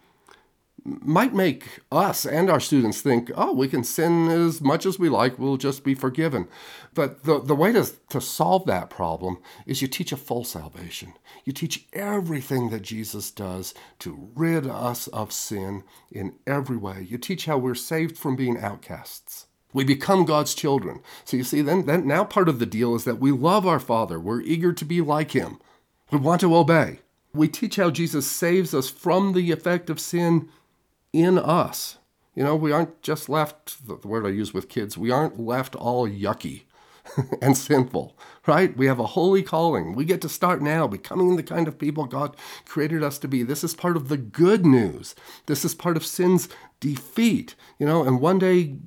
might 0.86 1.34
make 1.34 1.80
us 1.92 2.26
and 2.26 2.50
our 2.50 2.60
students 2.60 3.02
think, 3.02 3.32
oh, 3.36 3.54
we 3.54 3.68
can 3.68 3.84
sin 3.84 4.28
as 4.28 4.62
much 4.62 4.86
as 4.86 5.00
we 5.00 5.10
like, 5.10 5.40
we'll 5.40 5.58
just 5.58 5.84
be 5.84 5.96
forgiven. 5.96 6.48
But 6.94 7.24
the, 7.24 7.40
the 7.40 7.56
way 7.56 7.72
to, 7.72 7.90
to 8.10 8.20
solve 8.20 8.66
that 8.66 8.90
problem 8.90 9.38
is 9.66 9.82
you 9.82 9.88
teach 9.88 10.12
a 10.12 10.18
full 10.18 10.44
salvation. 10.44 11.14
You 11.46 11.54
teach 11.54 11.86
everything 11.94 12.70
that 12.70 12.82
Jesus 12.82 13.32
does 13.32 13.74
to 14.00 14.30
rid 14.36 14.68
us 14.68 15.08
of 15.08 15.32
sin 15.32 15.84
in 16.12 16.36
every 16.46 16.78
way. 16.78 17.06
You 17.10 17.18
teach 17.18 17.46
how 17.46 17.58
we're 17.58 17.76
saved 17.76 18.18
from 18.18 18.36
being 18.36 18.60
outcasts. 18.60 19.48
We 19.72 19.84
become 19.84 20.26
God's 20.26 20.54
children. 20.54 21.02
So 21.26 21.38
you 21.38 21.44
see, 21.44 21.62
then, 21.62 21.86
then 21.86 22.06
now 22.06 22.26
part 22.26 22.50
of 22.50 22.60
the 22.60 22.66
deal 22.66 22.94
is 22.94 23.06
that 23.06 23.20
we 23.20 23.32
love 23.32 23.66
our 23.66 23.80
Father. 23.80 24.20
We're 24.20 24.42
eager 24.42 24.72
to 24.74 24.86
be 24.86 25.02
like 25.02 25.32
Him. 25.32 25.60
We 26.12 26.20
want 26.20 26.42
to 26.42 26.56
obey. 26.56 27.00
We 27.34 27.48
teach 27.48 27.78
how 27.78 27.90
Jesus 27.90 28.30
saves 28.30 28.76
us 28.76 28.90
from 28.90 29.34
the 29.34 29.52
effect 29.52 29.90
of 29.90 30.00
sin 30.00 30.50
in 31.14 31.38
us. 31.38 32.00
You 32.36 32.44
know, 32.44 32.56
we 32.56 32.72
aren't 32.72 33.02
just 33.04 33.30
left, 33.30 33.88
the 33.88 34.08
word 34.08 34.26
I 34.26 34.30
use 34.30 34.54
with 34.54 34.68
kids, 34.68 34.98
we 34.98 35.12
aren't 35.12 35.40
left 35.40 35.76
all 35.76 36.10
yucky 36.10 36.64
and 37.42 37.56
sinful, 37.56 38.18
right? 38.48 38.76
We 38.76 38.88
have 38.88 39.00
a 39.00 39.08
holy 39.08 39.44
calling. 39.44 39.94
We 39.94 40.04
get 40.04 40.22
to 40.22 40.30
start 40.30 40.62
now 40.62 40.88
becoming 40.88 41.36
the 41.36 41.44
kind 41.44 41.68
of 41.68 41.78
people 41.78 42.06
God 42.06 42.36
created 42.66 43.04
us 43.04 43.20
to 43.20 43.28
be. 43.28 43.44
This 43.44 43.64
is 43.64 43.76
part 43.76 43.96
of 43.96 44.10
the 44.10 44.18
good 44.18 44.66
news. 44.66 45.14
This 45.46 45.64
is 45.64 45.76
part 45.76 45.96
of 45.96 46.06
sin's 46.06 46.50
defeat, 46.80 47.56
you 47.78 47.86
know, 47.86 48.04
and 48.04 48.20
one 48.20 48.40
day 48.40 48.78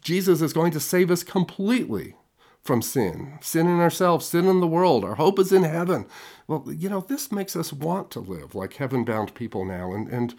Jesus 0.00 0.42
is 0.42 0.52
going 0.52 0.72
to 0.72 0.80
save 0.80 1.10
us 1.10 1.22
completely 1.22 2.14
from 2.62 2.82
sin, 2.82 3.38
sin 3.40 3.68
in 3.68 3.78
ourselves, 3.78 4.26
sin 4.26 4.46
in 4.46 4.60
the 4.60 4.66
world. 4.66 5.04
Our 5.04 5.14
hope 5.14 5.38
is 5.38 5.52
in 5.52 5.62
heaven. 5.62 6.06
Well, 6.48 6.64
you 6.66 6.88
know, 6.88 7.00
this 7.00 7.30
makes 7.30 7.54
us 7.54 7.72
want 7.72 8.10
to 8.12 8.20
live 8.20 8.54
like 8.54 8.74
heaven 8.74 9.04
bound 9.04 9.34
people 9.34 9.64
now. 9.64 9.92
And, 9.92 10.08
and 10.08 10.34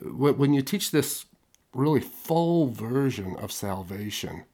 when 0.00 0.52
you 0.52 0.62
teach 0.62 0.90
this 0.90 1.26
really 1.72 2.00
full 2.00 2.68
version 2.68 3.36
of 3.36 3.52
salvation, 3.52 4.44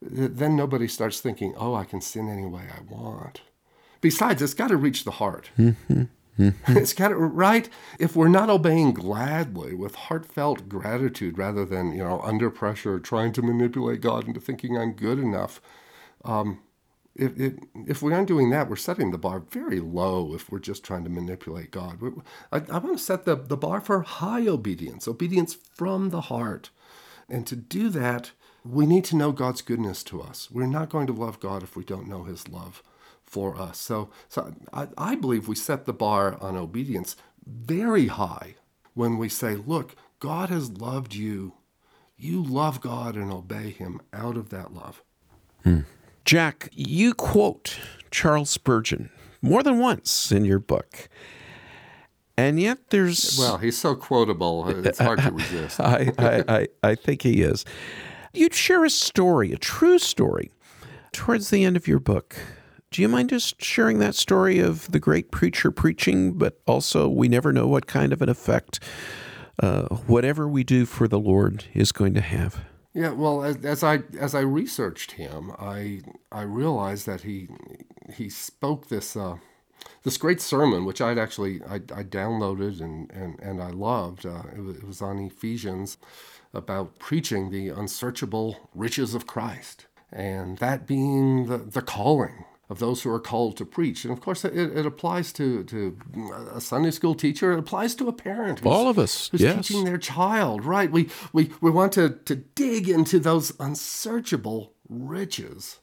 then 0.00 0.56
nobody 0.56 0.88
starts 0.88 1.20
thinking, 1.20 1.54
oh, 1.56 1.74
I 1.74 1.84
can 1.84 2.00
sin 2.00 2.28
any 2.28 2.46
way 2.46 2.64
I 2.70 2.80
want. 2.92 3.42
Besides, 4.00 4.42
it's 4.42 4.54
got 4.54 4.68
to 4.68 4.76
reach 4.76 5.04
the 5.04 5.12
heart. 5.12 5.50
Mm-hmm. 5.58 6.04
Mm-hmm. 6.38 6.76
it's 6.76 6.94
got 6.94 7.08
to, 7.08 7.16
right? 7.16 7.68
If 7.98 8.16
we're 8.16 8.28
not 8.28 8.50
obeying 8.50 8.94
gladly 8.94 9.74
with 9.74 9.94
heartfelt 9.94 10.68
gratitude 10.68 11.36
rather 11.36 11.64
than, 11.64 11.92
you 11.92 12.02
know, 12.02 12.20
under 12.22 12.50
pressure, 12.50 12.98
trying 12.98 13.32
to 13.34 13.42
manipulate 13.42 14.00
God 14.00 14.26
into 14.26 14.40
thinking 14.40 14.76
I'm 14.76 14.92
good 14.92 15.18
enough, 15.18 15.60
um, 16.24 16.60
if, 17.14 17.38
if, 17.38 17.52
if 17.74 18.02
we 18.02 18.12
aren't 18.12 18.28
doing 18.28 18.50
that, 18.50 18.68
we're 18.68 18.76
setting 18.76 19.10
the 19.10 19.18
bar 19.18 19.40
very 19.50 19.80
low 19.80 20.34
if 20.34 20.50
we're 20.50 20.58
just 20.58 20.84
trying 20.84 21.04
to 21.04 21.10
manipulate 21.10 21.70
God. 21.70 22.00
I, 22.50 22.56
I 22.56 22.78
want 22.78 22.96
to 22.96 23.02
set 23.02 23.24
the, 23.24 23.36
the 23.36 23.56
bar 23.56 23.80
for 23.80 24.00
high 24.02 24.46
obedience, 24.48 25.06
obedience 25.06 25.54
from 25.54 26.10
the 26.10 26.22
heart. 26.22 26.70
And 27.28 27.46
to 27.46 27.56
do 27.56 27.88
that, 27.90 28.32
we 28.64 28.86
need 28.86 29.04
to 29.06 29.16
know 29.16 29.32
God's 29.32 29.62
goodness 29.62 30.02
to 30.04 30.22
us. 30.22 30.50
We're 30.50 30.66
not 30.66 30.90
going 30.90 31.06
to 31.08 31.12
love 31.12 31.40
God 31.40 31.62
if 31.62 31.76
we 31.76 31.84
don't 31.84 32.08
know 32.08 32.24
his 32.24 32.48
love 32.48 32.82
for 33.24 33.60
us. 33.60 33.78
So, 33.78 34.10
so 34.28 34.54
I, 34.72 34.88
I 34.96 35.14
believe 35.14 35.48
we 35.48 35.54
set 35.54 35.84
the 35.84 35.92
bar 35.92 36.38
on 36.40 36.56
obedience 36.56 37.16
very 37.46 38.06
high 38.06 38.54
when 38.94 39.18
we 39.18 39.28
say, 39.28 39.56
look, 39.56 39.96
God 40.20 40.48
has 40.50 40.70
loved 40.70 41.14
you. 41.14 41.54
You 42.16 42.42
love 42.42 42.80
God 42.80 43.16
and 43.16 43.32
obey 43.32 43.70
him 43.70 44.00
out 44.12 44.36
of 44.36 44.50
that 44.50 44.72
love. 44.72 45.02
Hmm. 45.64 45.80
Jack, 46.24 46.68
you 46.72 47.14
quote 47.14 47.78
Charles 48.10 48.50
Spurgeon 48.50 49.10
more 49.40 49.62
than 49.62 49.78
once 49.78 50.30
in 50.30 50.44
your 50.44 50.60
book. 50.60 51.08
And 52.36 52.58
yet 52.58 52.90
there's. 52.90 53.36
Well, 53.38 53.58
he's 53.58 53.76
so 53.76 53.94
quotable, 53.94 54.68
it's 54.68 54.98
hard 54.98 55.20
to 55.20 55.30
resist. 55.32 55.80
I, 55.80 56.12
I, 56.18 56.44
I, 56.48 56.68
I 56.82 56.94
think 56.94 57.22
he 57.22 57.42
is. 57.42 57.64
You'd 58.32 58.54
share 58.54 58.84
a 58.84 58.90
story, 58.90 59.52
a 59.52 59.58
true 59.58 59.98
story, 59.98 60.50
towards 61.12 61.50
the 61.50 61.64
end 61.64 61.76
of 61.76 61.86
your 61.86 61.98
book. 61.98 62.36
Do 62.90 63.02
you 63.02 63.08
mind 63.08 63.30
just 63.30 63.62
sharing 63.62 63.98
that 63.98 64.14
story 64.14 64.58
of 64.58 64.90
the 64.90 65.00
great 65.00 65.30
preacher 65.30 65.70
preaching, 65.70 66.34
but 66.34 66.60
also 66.66 67.08
we 67.08 67.28
never 67.28 67.52
know 67.52 67.66
what 67.66 67.86
kind 67.86 68.12
of 68.12 68.22
an 68.22 68.28
effect 68.28 68.80
uh, 69.62 69.82
whatever 70.06 70.48
we 70.48 70.64
do 70.64 70.86
for 70.86 71.08
the 71.08 71.18
Lord 71.18 71.64
is 71.74 71.92
going 71.92 72.14
to 72.14 72.20
have? 72.20 72.60
Yeah, 72.94 73.12
well, 73.12 73.42
as, 73.42 73.64
as, 73.64 73.82
I 73.82 74.02
as 74.18 74.34
I 74.34 74.40
researched 74.40 75.12
him, 75.12 75.52
I 75.58 76.02
I 76.30 76.42
realized 76.42 77.06
that 77.06 77.22
he 77.22 77.48
he 78.12 78.28
spoke 78.28 78.88
this 78.88 79.16
uh, 79.16 79.36
this 80.02 80.18
great 80.18 80.40
sermon, 80.42 80.84
which 80.84 81.00
I'd 81.00 81.18
actually 81.18 81.62
I, 81.64 81.76
I 81.76 82.04
downloaded 82.04 82.80
and, 82.80 83.10
and, 83.12 83.40
and 83.40 83.62
I 83.62 83.70
loved. 83.70 84.26
Uh, 84.26 84.42
it, 84.54 84.60
was, 84.60 84.76
it 84.76 84.86
was 84.86 85.02
on 85.02 85.18
Ephesians 85.18 85.96
about 86.52 86.98
preaching 86.98 87.50
the 87.50 87.70
unsearchable 87.70 88.68
riches 88.74 89.14
of 89.14 89.26
Christ, 89.26 89.86
and 90.12 90.58
that 90.58 90.86
being 90.86 91.46
the, 91.46 91.58
the 91.58 91.82
calling 91.82 92.44
of 92.72 92.78
those 92.78 93.02
who 93.02 93.10
are 93.10 93.20
called 93.20 93.58
to 93.58 93.66
preach. 93.66 94.04
And 94.04 94.12
of 94.12 94.22
course, 94.22 94.46
it, 94.46 94.56
it 94.56 94.86
applies 94.86 95.30
to, 95.34 95.62
to 95.64 95.98
a 96.54 96.60
Sunday 96.60 96.90
school 96.90 97.14
teacher. 97.14 97.52
It 97.52 97.58
applies 97.58 97.94
to 97.96 98.08
a 98.08 98.12
parent. 98.12 98.64
All 98.64 98.88
of 98.88 98.98
us, 98.98 99.28
who's 99.28 99.42
yes. 99.42 99.68
teaching 99.68 99.84
their 99.84 99.98
child. 99.98 100.64
Right. 100.64 100.90
We 100.90 101.10
we 101.34 101.50
we 101.60 101.70
want 101.70 101.92
to 101.92 102.08
to 102.24 102.34
dig 102.34 102.88
into 102.88 103.20
those 103.20 103.52
unsearchable 103.60 104.72
riches 104.88 105.80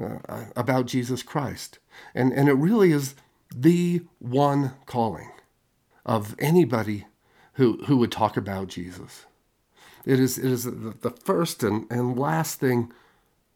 uh, 0.00 0.44
about 0.54 0.86
Jesus 0.86 1.24
Christ, 1.24 1.80
and 2.14 2.32
and 2.32 2.48
it 2.48 2.54
really 2.54 2.92
is 2.92 3.16
the 3.54 4.02
one 4.20 4.74
calling 4.86 5.32
of 6.06 6.36
anybody 6.38 7.06
who 7.54 7.82
who 7.86 7.96
would 7.96 8.12
talk 8.12 8.36
about 8.36 8.68
Jesus. 8.68 9.26
It 10.06 10.20
is 10.20 10.38
it 10.38 10.50
is 10.52 10.64
the, 10.64 10.94
the 11.00 11.10
first 11.10 11.64
and, 11.64 11.90
and 11.90 12.16
last 12.16 12.60
thing 12.60 12.92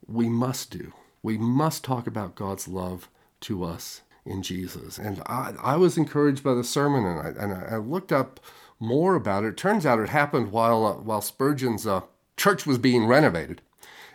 we 0.08 0.28
must 0.28 0.72
do 0.72 0.92
we 1.26 1.36
must 1.36 1.82
talk 1.82 2.06
about 2.06 2.36
God's 2.36 2.68
love 2.68 3.08
to 3.40 3.64
us 3.64 4.02
in 4.24 4.44
Jesus. 4.44 4.96
And 4.96 5.20
I, 5.26 5.54
I 5.60 5.76
was 5.76 5.98
encouraged 5.98 6.44
by 6.44 6.54
the 6.54 6.62
sermon, 6.62 7.04
and 7.04 7.20
I, 7.20 7.42
and 7.42 7.52
I 7.52 7.76
looked 7.78 8.12
up 8.12 8.38
more 8.78 9.16
about 9.16 9.42
it. 9.42 9.48
it 9.48 9.56
turns 9.56 9.84
out 9.84 9.98
it 9.98 10.10
happened 10.10 10.52
while 10.52 10.86
uh, 10.86 10.92
while 10.92 11.20
Spurgeon's 11.20 11.84
uh, 11.84 12.02
church 12.36 12.64
was 12.64 12.78
being 12.78 13.06
renovated, 13.08 13.60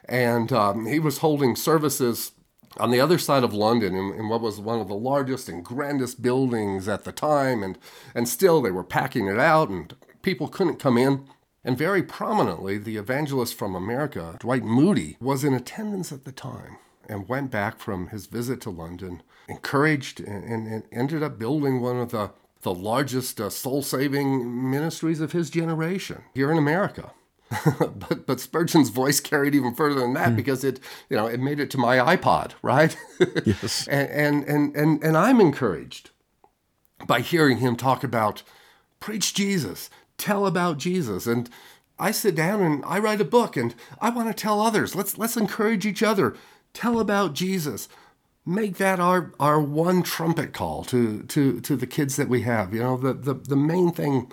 and 0.05 0.53
um, 0.53 0.85
he 0.85 0.99
was 0.99 1.17
holding 1.17 1.57
services 1.57 2.31
on 2.77 2.91
the 2.91 3.01
other 3.01 3.17
side 3.17 3.43
of 3.43 3.53
London 3.53 3.93
in, 3.93 4.13
in, 4.13 4.29
what 4.29 4.39
was 4.39 4.61
one 4.61 4.79
of 4.79 4.87
the 4.87 4.95
largest 4.95 5.49
and 5.49 5.65
grandest 5.65 6.21
buildings 6.21 6.87
at 6.87 7.03
the 7.03 7.11
time, 7.11 7.61
and 7.61 7.77
and 8.15 8.29
still 8.29 8.61
they 8.61 8.71
were 8.71 8.85
packing 8.85 9.27
it 9.27 9.37
out, 9.37 9.67
and 9.67 9.97
people 10.21 10.47
couldn't 10.47 10.79
come 10.79 10.97
in. 10.97 11.25
And 11.65 11.77
very 11.77 12.03
prominently, 12.03 12.77
the 12.77 12.95
evangelist 12.95 13.55
from 13.55 13.75
America, 13.75 14.37
Dwight 14.39 14.63
Moody, 14.63 15.17
was 15.19 15.43
in 15.43 15.53
attendance 15.53 16.13
at 16.13 16.23
the 16.23 16.31
time 16.31 16.77
and 17.11 17.27
went 17.27 17.51
back 17.51 17.77
from 17.77 18.07
his 18.07 18.25
visit 18.25 18.61
to 18.61 18.69
London, 18.69 19.21
encouraged 19.47 20.19
and, 20.19 20.67
and 20.67 20.83
ended 20.91 21.21
up 21.21 21.37
building 21.37 21.81
one 21.81 21.97
of 21.97 22.11
the, 22.11 22.31
the 22.61 22.73
largest 22.73 23.39
uh, 23.41 23.49
soul 23.49 23.81
saving 23.81 24.71
ministries 24.71 25.19
of 25.19 25.33
his 25.33 25.49
generation 25.49 26.23
here 26.33 26.51
in 26.51 26.57
America. 26.57 27.11
but 27.79 28.25
but 28.25 28.39
Spurgeon's 28.39 28.89
voice 28.89 29.19
carried 29.19 29.53
even 29.53 29.75
further 29.75 29.99
than 29.99 30.13
that 30.13 30.29
mm. 30.29 30.35
because 30.37 30.63
it 30.63 30.79
you 31.09 31.17
know 31.17 31.27
it 31.27 31.41
made 31.41 31.59
it 31.59 31.69
to 31.71 31.77
my 31.77 31.97
iPod, 31.97 32.53
right? 32.61 32.95
yes. 33.45 33.89
and, 33.89 34.09
and 34.09 34.43
and 34.45 34.75
and 34.75 35.03
and 35.03 35.17
I'm 35.17 35.41
encouraged 35.41 36.11
by 37.05 37.19
hearing 37.19 37.57
him 37.57 37.75
talk 37.75 38.05
about 38.05 38.43
preach 39.01 39.33
Jesus, 39.33 39.89
tell 40.17 40.45
about 40.45 40.77
Jesus, 40.77 41.27
and 41.27 41.49
I 41.99 42.11
sit 42.11 42.35
down 42.35 42.61
and 42.61 42.85
I 42.85 42.99
write 42.99 43.19
a 43.19 43.25
book 43.25 43.57
and 43.57 43.75
I 43.99 44.09
want 44.09 44.29
to 44.29 44.33
tell 44.33 44.61
others. 44.61 44.95
Let's 44.95 45.17
let's 45.17 45.37
encourage 45.37 45.85
each 45.85 46.01
other. 46.01 46.35
Tell 46.73 46.99
about 46.99 47.33
Jesus. 47.33 47.89
Make 48.45 48.77
that 48.77 48.99
our, 48.99 49.33
our 49.39 49.61
one 49.61 50.01
trumpet 50.01 50.51
call 50.53 50.83
to, 50.85 51.23
to, 51.23 51.61
to 51.61 51.75
the 51.75 51.85
kids 51.85 52.15
that 52.15 52.27
we 52.27 52.41
have. 52.41 52.73
You 52.73 52.81
know, 52.81 52.97
the, 52.97 53.13
the, 53.13 53.33
the 53.35 53.55
main 53.55 53.91
thing 53.91 54.31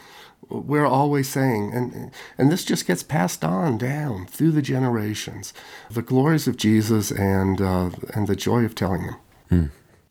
we're 0.48 0.87
always 0.87 1.29
saying, 1.29 1.72
and, 1.74 2.11
and 2.38 2.51
this 2.51 2.64
just 2.64 2.87
gets 2.87 3.03
passed 3.03 3.44
on 3.44 3.77
down 3.77 4.27
through 4.27 4.53
the 4.53 4.62
generations 4.62 5.53
the 5.90 6.03
glories 6.03 6.48
of 6.48 6.57
Jesus 6.57 7.11
and, 7.11 7.61
uh, 7.61 7.90
and 8.14 8.27
the 8.27 8.37
joy 8.37 8.64
of 8.64 8.74
telling 8.74 9.07
them. 9.07 9.16
Hmm. 9.51 9.64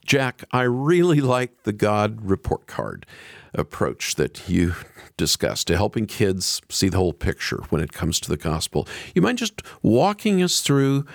Jack, 0.05 0.43
I 0.51 0.61
really 0.61 1.19
like 1.19 1.63
the 1.63 1.73
God 1.73 2.21
report 2.21 2.67
card 2.67 3.05
approach 3.53 4.15
that 4.15 4.47
you 4.47 4.75
discussed 5.17 5.67
to 5.67 5.75
helping 5.75 6.05
kids 6.05 6.61
see 6.69 6.87
the 6.87 6.97
whole 6.97 7.13
picture 7.13 7.63
when 7.69 7.81
it 7.81 7.91
comes 7.91 8.19
to 8.21 8.29
the 8.29 8.37
gospel. 8.37 8.87
You 9.13 9.21
mind 9.21 9.39
just 9.39 9.61
walking 9.81 10.41
us 10.41 10.61
through 10.61 11.05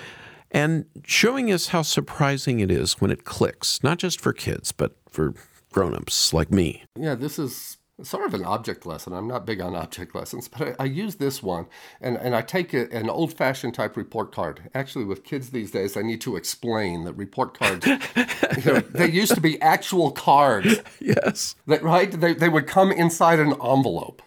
and 0.53 0.85
showing 1.05 1.51
us 1.51 1.69
how 1.69 1.83
surprising 1.83 2.61
it 2.61 2.71
is 2.71 3.01
when 3.01 3.11
it 3.11 3.25
clicks, 3.25 3.83
not 3.83 3.99
just 3.99 4.21
for 4.21 4.33
kids, 4.33 4.71
but 4.71 4.95
for 5.11 5.35
grown-ups 5.73 6.33
like 6.33 6.51
me. 6.51 6.85
Yeah, 6.97 7.15
this 7.15 7.39
is 7.39 7.79
sort 8.03 8.27
of 8.27 8.35
an 8.35 8.45
object 8.45 8.85
lesson. 8.85 9.13
I'm 9.13 9.29
not 9.29 9.47
big 9.47 9.61
on 9.61 9.75
object 9.75 10.15
lessons, 10.15 10.49
but 10.49 10.63
I, 10.63 10.75
I 10.81 10.85
use 10.85 11.17
this 11.17 11.43
one 11.43 11.67
and, 12.01 12.17
and 12.17 12.35
I 12.35 12.43
take 12.43 12.75
a, 12.75 12.91
an 12.95 13.09
old 13.09 13.33
fashioned 13.33 13.75
type 13.75 13.97
report 13.97 14.33
card. 14.33 14.71
Actually, 14.75 15.05
with 15.05 15.25
kids 15.25 15.51
these 15.51 15.71
days, 15.71 15.97
I 15.97 16.03
need 16.03 16.21
to 16.23 16.37
explain 16.37 17.05
that 17.05 17.15
report 17.15 17.59
cards, 17.59 17.87
you 17.87 18.73
know, 18.73 18.81
they 18.81 19.11
used 19.11 19.35
to 19.35 19.41
be 19.41 19.61
actual 19.63 20.11
cards. 20.11 20.81
Yes. 21.01 21.57
That, 21.67 21.83
right? 21.83 22.11
They, 22.11 22.35
they 22.35 22.49
would 22.49 22.67
come 22.67 22.93
inside 22.93 23.41
an 23.41 23.53
envelope 23.53 24.23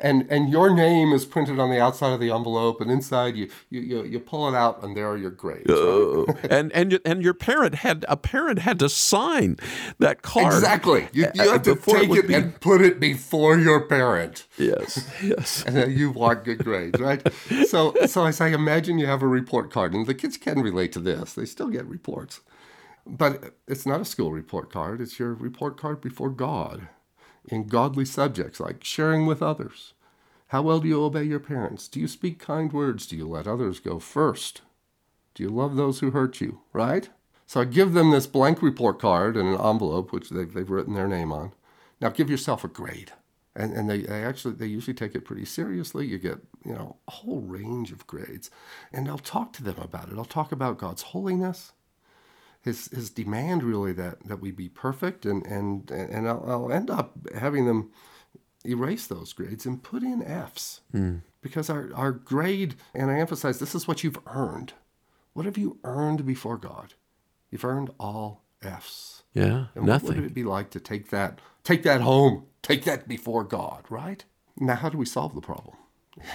and 0.00 0.26
and 0.30 0.48
your 0.50 0.74
name 0.74 1.12
is 1.12 1.24
printed 1.24 1.58
on 1.58 1.70
the 1.70 1.80
outside 1.80 2.12
of 2.12 2.20
the 2.20 2.30
envelope, 2.30 2.80
and 2.80 2.90
inside 2.90 3.36
you 3.36 3.48
you 3.70 3.80
you, 3.80 4.04
you 4.04 4.20
pull 4.20 4.48
it 4.48 4.54
out, 4.54 4.82
and 4.82 4.96
there 4.96 5.08
are 5.08 5.16
your 5.16 5.30
grades. 5.30 5.70
Uh, 5.70 6.24
and 6.50 6.72
and 6.72 7.00
and 7.04 7.22
your 7.22 7.34
parent 7.34 7.76
had 7.76 8.04
a 8.08 8.16
parent 8.16 8.60
had 8.60 8.78
to 8.78 8.88
sign 8.88 9.56
that 9.98 10.22
card 10.22 10.54
exactly. 10.54 11.08
You, 11.12 11.28
you 11.34 11.50
have 11.50 11.62
to 11.62 11.74
take 11.74 12.10
it, 12.10 12.18
it 12.18 12.28
be... 12.28 12.34
and 12.34 12.60
put 12.60 12.80
it 12.80 13.00
before 13.00 13.58
your 13.58 13.80
parent. 13.80 14.46
Yes, 14.56 15.08
yes. 15.22 15.64
and 15.66 15.76
then 15.76 15.90
you 15.92 16.10
want 16.10 16.44
good 16.44 16.58
grades, 16.58 17.00
right? 17.00 17.26
so 17.66 17.94
so 18.06 18.24
I 18.24 18.30
say, 18.30 18.52
imagine 18.52 18.98
you 18.98 19.06
have 19.06 19.22
a 19.22 19.28
report 19.28 19.70
card, 19.70 19.94
and 19.94 20.06
the 20.06 20.14
kids 20.14 20.36
can 20.36 20.60
relate 20.60 20.92
to 20.92 21.00
this. 21.00 21.34
They 21.34 21.44
still 21.44 21.68
get 21.68 21.86
reports. 21.86 22.40
But 23.06 23.54
it's 23.66 23.86
not 23.86 24.02
a 24.02 24.04
school 24.04 24.32
report 24.32 24.70
card. 24.70 25.00
It's 25.00 25.18
your 25.18 25.32
report 25.32 25.78
card 25.78 26.02
before 26.02 26.28
God 26.28 26.88
in 27.48 27.66
godly 27.66 28.04
subjects 28.04 28.60
like 28.60 28.84
sharing 28.84 29.26
with 29.26 29.42
others. 29.42 29.94
How 30.48 30.62
well 30.62 30.80
do 30.80 30.88
you 30.88 31.02
obey 31.02 31.24
your 31.24 31.40
parents? 31.40 31.88
Do 31.88 32.00
you 32.00 32.08
speak 32.08 32.38
kind 32.38 32.72
words? 32.72 33.06
Do 33.06 33.16
you 33.16 33.28
let 33.28 33.46
others 33.46 33.80
go 33.80 33.98
first? 33.98 34.62
Do 35.34 35.42
you 35.42 35.50
love 35.50 35.76
those 35.76 36.00
who 36.00 36.10
hurt 36.10 36.40
you? 36.40 36.60
Right? 36.72 37.10
So 37.46 37.60
I 37.60 37.64
give 37.64 37.92
them 37.92 38.10
this 38.10 38.26
blank 38.26 38.62
report 38.62 38.98
card 38.98 39.36
and 39.36 39.48
an 39.48 39.60
envelope, 39.60 40.12
which 40.12 40.30
they've, 40.30 40.52
they've 40.52 40.68
written 40.68 40.94
their 40.94 41.08
name 41.08 41.32
on. 41.32 41.52
Now 42.00 42.10
give 42.10 42.30
yourself 42.30 42.64
a 42.64 42.68
grade. 42.68 43.12
And, 43.56 43.72
and 43.72 43.90
they, 43.90 44.02
they 44.02 44.22
actually 44.22 44.54
they 44.54 44.66
usually 44.66 44.94
take 44.94 45.14
it 45.14 45.24
pretty 45.24 45.44
seriously. 45.44 46.06
You 46.06 46.18
get 46.18 46.38
you 46.64 46.72
know 46.74 46.96
a 47.08 47.10
whole 47.10 47.40
range 47.40 47.90
of 47.90 48.06
grades, 48.06 48.50
and 48.92 49.08
I'll 49.08 49.18
talk 49.18 49.52
to 49.54 49.64
them 49.64 49.78
about 49.78 50.10
it. 50.10 50.16
I'll 50.16 50.24
talk 50.24 50.52
about 50.52 50.78
God's 50.78 51.02
holiness, 51.02 51.72
his 52.68 52.88
his 52.88 53.10
demand 53.10 53.62
really 53.62 53.92
that 53.92 54.22
that 54.28 54.40
we 54.40 54.50
be 54.50 54.68
perfect 54.68 55.26
and 55.26 55.44
and 55.46 55.90
and 55.90 56.28
I'll, 56.28 56.44
I'll 56.46 56.72
end 56.72 56.90
up 56.90 57.16
having 57.34 57.66
them 57.66 57.90
erase 58.64 59.06
those 59.06 59.32
grades 59.32 59.66
and 59.66 59.82
put 59.82 60.02
in 60.02 60.22
F's 60.22 60.82
mm. 60.94 61.22
because 61.40 61.70
our 61.70 61.90
our 61.94 62.12
grade 62.12 62.76
and 62.94 63.10
I 63.10 63.18
emphasize 63.18 63.58
this 63.58 63.74
is 63.74 63.88
what 63.88 64.04
you've 64.04 64.18
earned. 64.26 64.74
What 65.32 65.46
have 65.46 65.58
you 65.58 65.78
earned 65.84 66.26
before 66.26 66.56
God? 66.56 66.94
You've 67.50 67.64
earned 67.64 67.90
all 67.98 68.44
F's. 68.62 69.22
Yeah, 69.34 69.66
and 69.74 69.86
nothing. 69.86 70.08
What 70.08 70.16
would 70.16 70.26
it 70.26 70.34
be 70.34 70.44
like 70.44 70.70
to 70.70 70.80
take 70.80 71.10
that 71.10 71.40
take 71.64 71.82
that 71.82 72.00
home, 72.00 72.46
take 72.62 72.84
that 72.84 73.08
before 73.08 73.44
God, 73.44 73.84
right? 73.88 74.24
Now, 74.58 74.74
how 74.74 74.88
do 74.88 74.98
we 74.98 75.06
solve 75.06 75.34
the 75.34 75.40
problem? 75.40 75.76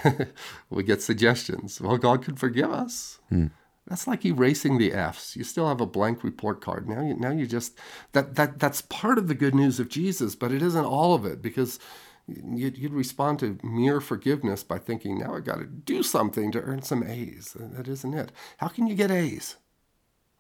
we 0.70 0.84
get 0.84 1.02
suggestions. 1.02 1.82
Well, 1.82 1.98
God 1.98 2.24
could 2.24 2.40
forgive 2.40 2.72
us. 2.72 3.20
Mm. 3.32 3.52
That's 3.88 4.08
like 4.08 4.26
erasing 4.26 4.78
the 4.78 4.94
F's. 4.94 5.36
You 5.36 5.44
still 5.44 5.68
have 5.68 5.82
a 5.82 5.86
blank 5.86 6.24
report 6.24 6.62
card. 6.62 6.88
Now 6.88 7.02
you 7.02 7.16
now 7.16 7.32
you 7.32 7.46
just 7.46 7.78
that 8.14 8.36
that 8.36 8.60
that's 8.60 8.82
part 8.82 9.18
of 9.18 9.28
the 9.28 9.36
good 9.36 9.54
news 9.54 9.80
of 9.80 9.90
Jesus, 9.90 10.36
but 10.36 10.52
it 10.52 10.62
isn't 10.62 10.86
all 10.86 11.14
of 11.14 11.26
it 11.26 11.42
because 11.42 11.80
you'd, 12.28 12.78
you'd 12.78 12.94
respond 12.94 13.40
to 13.40 13.58
mere 13.62 14.00
forgiveness 14.00 14.64
by 14.64 14.78
thinking 14.78 15.20
now 15.20 15.36
I 15.36 15.42
got 15.42 15.58
to 15.58 15.66
do 15.66 16.02
something 16.02 16.52
to 16.54 16.62
earn 16.62 16.82
some 16.82 17.04
A's. 17.04 17.58
That 17.60 17.88
isn't 17.88 18.14
it. 18.14 18.32
How 18.58 18.70
can 18.70 18.88
you 18.88 18.96
get 18.96 19.12
A's? 19.12 19.58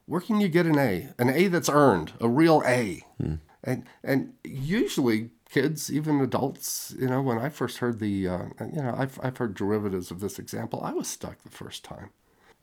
Where 0.06 0.22
can 0.22 0.40
you 0.40 0.48
get 0.48 0.66
an 0.66 0.78
A? 0.78 1.10
An 1.18 1.30
A 1.30 1.48
that's 1.48 1.70
earned, 1.70 2.14
a 2.22 2.30
real 2.30 2.62
A. 2.66 3.04
Hmm. 3.22 3.36
And 3.64 3.86
and 4.04 4.34
usually 4.44 5.32
kids, 5.50 5.92
even 5.92 6.20
adults, 6.20 6.96
you 6.98 7.08
know, 7.08 7.22
when 7.22 7.38
I 7.38 7.50
first 7.50 7.78
heard 7.78 8.00
the, 8.00 8.28
uh, 8.28 8.44
you 8.60 8.82
know, 8.82 8.96
I've, 8.98 9.20
I've 9.22 9.38
heard 9.38 9.54
derivatives 9.54 10.10
of 10.10 10.20
this 10.20 10.40
example, 10.40 10.82
I 10.84 10.94
was 10.94 11.08
stuck 11.08 11.44
the 11.44 11.50
first 11.52 11.84
time. 11.84 12.10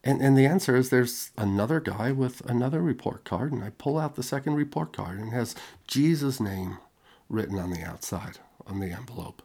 And, 0.02 0.22
and 0.22 0.36
the 0.36 0.46
answer 0.46 0.76
is 0.76 0.88
there's 0.88 1.30
another 1.36 1.78
guy 1.78 2.10
with 2.10 2.40
another 2.48 2.80
report 2.80 3.24
card, 3.24 3.52
and 3.52 3.62
I 3.62 3.70
pull 3.70 3.98
out 3.98 4.16
the 4.16 4.22
second 4.22 4.54
report 4.54 4.92
card 4.94 5.18
and 5.18 5.32
has 5.32 5.54
Jesus' 5.86 6.40
name 6.40 6.78
written 7.28 7.58
on 7.58 7.70
the 7.70 7.82
outside 7.82 8.38
on 8.66 8.80
the 8.80 8.90
envelope. 8.90 9.42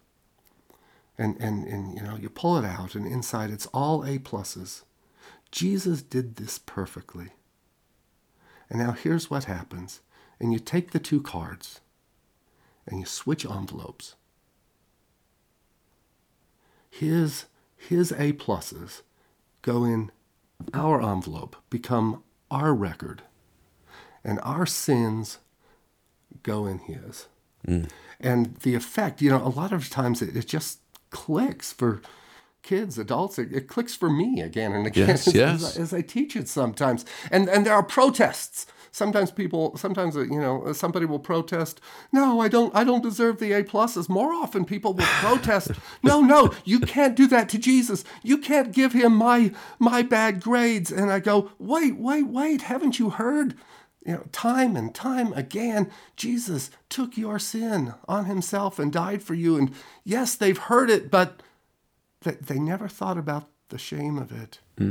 And, 1.17 1.35
and, 1.39 1.65
and 1.67 1.93
you 1.95 2.01
know, 2.01 2.15
you 2.15 2.29
pull 2.29 2.57
it 2.57 2.65
out, 2.65 2.95
and 2.95 3.05
inside 3.05 3.49
it's 3.49 3.67
all 3.67 4.03
A 4.03 4.17
pluses. 4.17 4.83
Jesus 5.51 6.01
did 6.01 6.35
this 6.35 6.57
perfectly. 6.57 7.29
And 8.69 8.79
now 8.79 8.91
here's 8.91 9.29
what 9.29 9.45
happens. 9.45 10.01
And 10.39 10.51
you 10.51 10.59
take 10.59 10.91
the 10.91 10.99
two 10.99 11.21
cards 11.21 11.79
and 12.87 12.99
you 12.99 13.05
switch 13.05 13.45
envelopes. 13.45 14.15
His, 16.89 17.45
his 17.75 18.11
A 18.13 18.33
pluses 18.33 19.01
go 19.61 19.83
in 19.83 20.11
our 20.73 21.01
envelope 21.01 21.55
become 21.69 22.23
our 22.51 22.73
record, 22.73 23.21
and 24.23 24.39
our 24.43 24.65
sins 24.65 25.39
go 26.43 26.65
in 26.65 26.79
his. 26.79 27.27
Mm. 27.67 27.89
And 28.19 28.55
the 28.57 28.75
effect, 28.75 29.21
you 29.21 29.29
know, 29.29 29.37
a 29.43 29.49
lot 29.49 29.73
of 29.73 29.89
times 29.89 30.21
it, 30.21 30.35
it 30.35 30.47
just 30.47 30.79
clicks 31.09 31.71
for 31.73 32.01
kids, 32.61 32.97
adults. 32.97 33.37
It, 33.39 33.51
it 33.53 33.67
clicks 33.67 33.95
for 33.95 34.09
me 34.09 34.41
again 34.41 34.71
and 34.71 34.87
again 34.87 35.07
Yes, 35.09 35.27
as, 35.27 35.33
yes. 35.35 35.63
as 35.63 35.77
I- 35.77 35.81
as 35.81 35.93
I 35.93 36.01
teach 36.01 36.35
it 36.35 36.47
sometimes. 36.47 37.05
And 37.31 37.49
and 37.49 37.65
there 37.65 37.73
are 37.73 37.83
protests. 37.83 38.65
Sometimes 38.95 39.29
people, 39.29 39.75
sometimes 39.75 40.15
uh, 40.15 40.21
you 40.21 40.39
know, 40.39 40.71
somebody 40.71 41.05
will 41.05 41.19
protest. 41.19 41.81
No, 42.13 42.39
I 42.39 42.47
don't. 42.47 42.73
I 42.73 42.85
don't 42.85 43.03
deserve 43.03 43.39
the 43.39 43.51
A 43.51 43.61
pluses. 43.61 44.07
More 44.07 44.31
often, 44.31 44.63
people 44.63 44.93
will 44.93 45.05
protest. 45.19 45.71
no, 46.01 46.21
no, 46.21 46.53
you 46.63 46.79
can't 46.79 47.13
do 47.13 47.27
that 47.27 47.49
to 47.49 47.57
Jesus. 47.57 48.05
You 48.23 48.37
can't 48.37 48.71
give 48.71 48.93
him 48.93 49.13
my 49.13 49.51
my 49.79 50.01
bad 50.01 50.41
grades. 50.41 50.93
And 50.93 51.11
I 51.11 51.19
go, 51.19 51.51
wait, 51.59 51.97
wait, 51.97 52.27
wait. 52.27 52.61
Haven't 52.61 52.97
you 52.97 53.09
heard? 53.09 53.55
You 54.05 54.13
know, 54.13 54.23
time 54.31 54.77
and 54.77 54.95
time 54.95 55.33
again, 55.33 55.91
Jesus 56.15 56.71
took 56.87 57.17
your 57.17 57.37
sin 57.37 57.95
on 58.07 58.25
himself 58.25 58.79
and 58.79 58.93
died 58.93 59.21
for 59.21 59.33
you. 59.33 59.57
And 59.57 59.73
yes, 60.05 60.35
they've 60.35 60.57
heard 60.57 60.89
it, 60.89 61.11
but 61.11 61.43
they, 62.21 62.35
they 62.35 62.59
never 62.59 62.87
thought 62.87 63.17
about 63.17 63.49
the 63.67 63.77
shame 63.77 64.17
of 64.17 64.31
it. 64.31 64.59
They, 64.77 64.85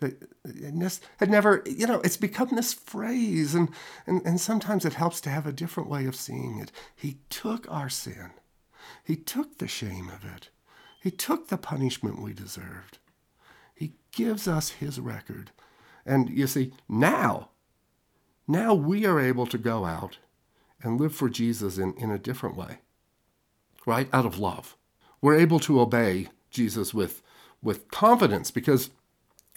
it 0.00 0.78
just 0.78 1.02
uh, 1.02 1.06
had 1.18 1.30
never, 1.30 1.62
you 1.66 1.86
know, 1.86 2.00
it's 2.00 2.16
become 2.16 2.50
this 2.52 2.72
phrase, 2.72 3.54
and, 3.54 3.68
and, 4.06 4.24
and 4.24 4.40
sometimes 4.40 4.84
it 4.84 4.94
helps 4.94 5.20
to 5.22 5.30
have 5.30 5.46
a 5.46 5.52
different 5.52 5.88
way 5.88 6.06
of 6.06 6.16
seeing 6.16 6.58
it. 6.58 6.70
He 6.94 7.18
took 7.30 7.70
our 7.70 7.88
sin, 7.88 8.30
He 9.04 9.16
took 9.16 9.58
the 9.58 9.68
shame 9.68 10.08
of 10.08 10.24
it, 10.24 10.50
He 11.02 11.10
took 11.10 11.48
the 11.48 11.58
punishment 11.58 12.22
we 12.22 12.32
deserved. 12.32 12.98
He 13.74 13.94
gives 14.12 14.46
us 14.46 14.70
His 14.70 15.00
record. 15.00 15.50
And 16.06 16.30
you 16.30 16.46
see, 16.46 16.72
now, 16.88 17.50
now 18.46 18.74
we 18.74 19.04
are 19.04 19.20
able 19.20 19.46
to 19.46 19.58
go 19.58 19.84
out 19.84 20.18
and 20.82 21.00
live 21.00 21.14
for 21.14 21.28
Jesus 21.28 21.76
in, 21.76 21.94
in 21.98 22.10
a 22.10 22.18
different 22.18 22.56
way, 22.56 22.78
right? 23.84 24.08
Out 24.12 24.24
of 24.24 24.38
love. 24.38 24.76
We're 25.20 25.38
able 25.38 25.58
to 25.60 25.80
obey 25.80 26.28
Jesus 26.50 26.94
with, 26.94 27.20
with 27.60 27.90
confidence 27.90 28.50
because 28.50 28.90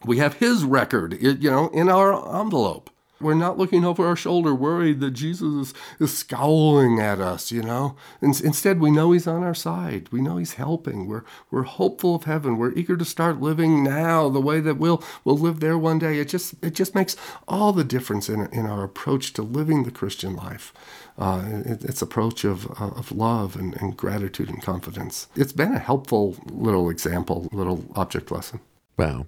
we 0.05 0.17
have 0.17 0.35
his 0.35 0.63
record, 0.63 1.17
you 1.21 1.49
know, 1.49 1.69
in 1.69 1.89
our 1.89 2.13
envelope. 2.39 2.89
We're 3.21 3.33
not 3.35 3.57
looking 3.57 3.85
over 3.85 4.05
our 4.05 4.15
shoulder 4.15 4.53
worried 4.55 4.99
that 5.01 5.11
Jesus 5.11 5.69
is, 5.69 5.73
is 5.99 6.17
scowling 6.17 6.99
at 6.99 7.19
us, 7.19 7.51
you 7.51 7.61
know. 7.61 7.95
In, 8.21 8.29
instead, 8.43 8.79
we 8.79 8.89
know 8.89 9.11
he's 9.11 9.27
on 9.27 9.43
our 9.43 9.53
side. 9.53 10.09
We 10.11 10.21
know 10.21 10.37
he's 10.37 10.55
helping. 10.55 11.07
We're, 11.07 11.23
we're 11.51 11.63
hopeful 11.63 12.15
of 12.15 12.23
heaven. 12.23 12.57
We're 12.57 12.73
eager 12.73 12.97
to 12.97 13.05
start 13.05 13.39
living 13.39 13.83
now 13.83 14.27
the 14.29 14.41
way 14.41 14.59
that 14.61 14.77
we'll, 14.77 15.03
we'll 15.23 15.37
live 15.37 15.59
there 15.59 15.77
one 15.77 15.99
day. 15.99 16.17
It 16.17 16.29
just, 16.29 16.55
it 16.63 16.73
just 16.73 16.95
makes 16.95 17.15
all 17.47 17.73
the 17.73 17.83
difference 17.83 18.27
in, 18.27 18.47
in 18.47 18.65
our 18.65 18.83
approach 18.83 19.33
to 19.33 19.43
living 19.43 19.83
the 19.83 19.91
Christian 19.91 20.35
life. 20.35 20.73
Uh, 21.17 21.43
it, 21.65 21.83
it's 21.83 22.01
approach 22.01 22.43
of, 22.43 22.71
of 22.81 23.11
love 23.11 23.55
and, 23.55 23.79
and 23.79 23.95
gratitude 23.95 24.49
and 24.49 24.63
confidence. 24.63 25.27
It's 25.35 25.53
been 25.53 25.73
a 25.73 25.79
helpful 25.79 26.37
little 26.45 26.89
example, 26.89 27.47
little 27.51 27.85
object 27.95 28.31
lesson. 28.31 28.61
Wow. 28.97 29.27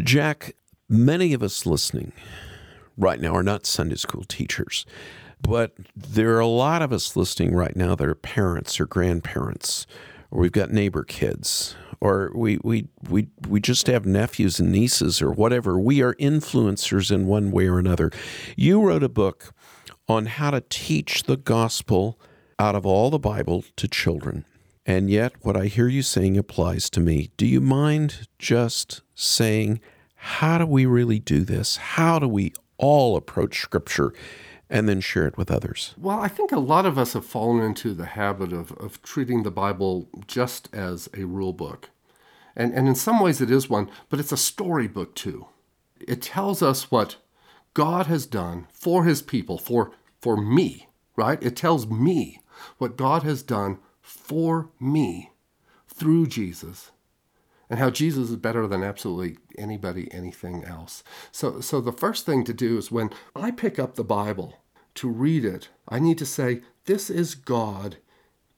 Jack, 0.00 0.54
many 0.88 1.34
of 1.34 1.42
us 1.42 1.66
listening 1.66 2.12
right 2.96 3.20
now 3.20 3.34
are 3.34 3.42
not 3.42 3.66
Sunday 3.66 3.96
school 3.96 4.24
teachers, 4.24 4.86
but 5.42 5.74
there 5.94 6.34
are 6.34 6.40
a 6.40 6.46
lot 6.46 6.80
of 6.80 6.92
us 6.94 7.14
listening 7.14 7.54
right 7.54 7.76
now 7.76 7.94
that 7.94 8.08
are 8.08 8.14
parents 8.14 8.80
or 8.80 8.86
grandparents, 8.86 9.86
or 10.30 10.40
we've 10.40 10.52
got 10.52 10.70
neighbor 10.70 11.04
kids, 11.04 11.76
or 12.00 12.32
we, 12.34 12.58
we, 12.64 12.88
we, 13.10 13.28
we 13.46 13.60
just 13.60 13.86
have 13.86 14.06
nephews 14.06 14.58
and 14.58 14.72
nieces 14.72 15.20
or 15.20 15.30
whatever. 15.30 15.78
We 15.78 16.00
are 16.00 16.14
influencers 16.14 17.12
in 17.12 17.26
one 17.26 17.50
way 17.50 17.68
or 17.68 17.78
another. 17.78 18.10
You 18.56 18.80
wrote 18.80 19.02
a 19.02 19.10
book 19.10 19.52
on 20.08 20.24
how 20.24 20.52
to 20.52 20.62
teach 20.70 21.24
the 21.24 21.36
gospel 21.36 22.18
out 22.58 22.74
of 22.74 22.86
all 22.86 23.10
the 23.10 23.18
Bible 23.18 23.64
to 23.76 23.88
children. 23.88 24.46
And 24.84 25.08
yet, 25.08 25.32
what 25.42 25.56
I 25.56 25.66
hear 25.66 25.88
you 25.88 26.02
saying 26.02 26.36
applies 26.36 26.90
to 26.90 27.00
me. 27.00 27.30
Do 27.36 27.46
you 27.46 27.60
mind 27.60 28.26
just 28.38 29.02
saying, 29.14 29.80
how 30.14 30.58
do 30.58 30.66
we 30.66 30.86
really 30.86 31.18
do 31.18 31.44
this? 31.44 31.76
How 31.76 32.18
do 32.18 32.26
we 32.26 32.52
all 32.78 33.16
approach 33.16 33.60
Scripture 33.60 34.12
and 34.68 34.88
then 34.88 35.00
share 35.00 35.26
it 35.26 35.36
with 35.36 35.50
others? 35.50 35.94
Well, 35.98 36.18
I 36.18 36.28
think 36.28 36.50
a 36.50 36.58
lot 36.58 36.86
of 36.86 36.98
us 36.98 37.12
have 37.12 37.26
fallen 37.26 37.62
into 37.62 37.94
the 37.94 38.06
habit 38.06 38.52
of, 38.52 38.72
of 38.72 39.00
treating 39.02 39.42
the 39.42 39.50
Bible 39.50 40.08
just 40.26 40.68
as 40.72 41.08
a 41.16 41.24
rule 41.24 41.52
book. 41.52 41.90
And, 42.56 42.74
and 42.74 42.88
in 42.88 42.94
some 42.94 43.20
ways 43.20 43.40
it 43.40 43.50
is 43.50 43.70
one, 43.70 43.88
but 44.08 44.18
it's 44.18 44.32
a 44.32 44.36
storybook 44.36 45.14
too. 45.14 45.46
It 46.00 46.22
tells 46.22 46.62
us 46.62 46.90
what 46.90 47.16
God 47.74 48.06
has 48.06 48.26
done 48.26 48.66
for 48.72 49.04
his 49.04 49.22
people, 49.22 49.58
for, 49.58 49.92
for 50.20 50.36
me, 50.36 50.88
right? 51.16 51.42
It 51.42 51.56
tells 51.56 51.86
me 51.86 52.40
what 52.78 52.96
God 52.96 53.22
has 53.22 53.42
done 53.42 53.78
for 54.12 54.68
me 54.78 55.30
through 55.88 56.26
Jesus 56.26 56.90
and 57.70 57.78
how 57.78 57.88
Jesus 57.88 58.28
is 58.30 58.36
better 58.36 58.66
than 58.66 58.82
absolutely 58.82 59.38
anybody, 59.56 60.12
anything 60.12 60.62
else. 60.64 61.02
So, 61.30 61.60
so 61.60 61.80
the 61.80 61.92
first 61.92 62.26
thing 62.26 62.44
to 62.44 62.52
do 62.52 62.76
is 62.76 62.92
when 62.92 63.10
I 63.34 63.50
pick 63.50 63.78
up 63.78 63.94
the 63.94 64.04
Bible 64.04 64.58
to 64.96 65.08
read 65.08 65.44
it, 65.44 65.70
I 65.88 65.98
need 65.98 66.18
to 66.18 66.26
say, 66.26 66.60
This 66.84 67.08
is 67.08 67.34
God 67.34 67.96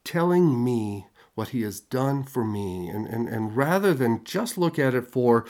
telling 0.03 0.63
me 0.63 1.07
what 1.33 1.49
He 1.49 1.61
has 1.61 1.79
done 1.79 2.23
for 2.23 2.43
me. 2.43 2.89
And, 2.89 3.07
and, 3.07 3.29
and 3.29 3.55
rather 3.55 3.93
than 3.93 4.25
just 4.25 4.57
look 4.57 4.77
at 4.77 4.93
it 4.93 5.07
for, 5.07 5.45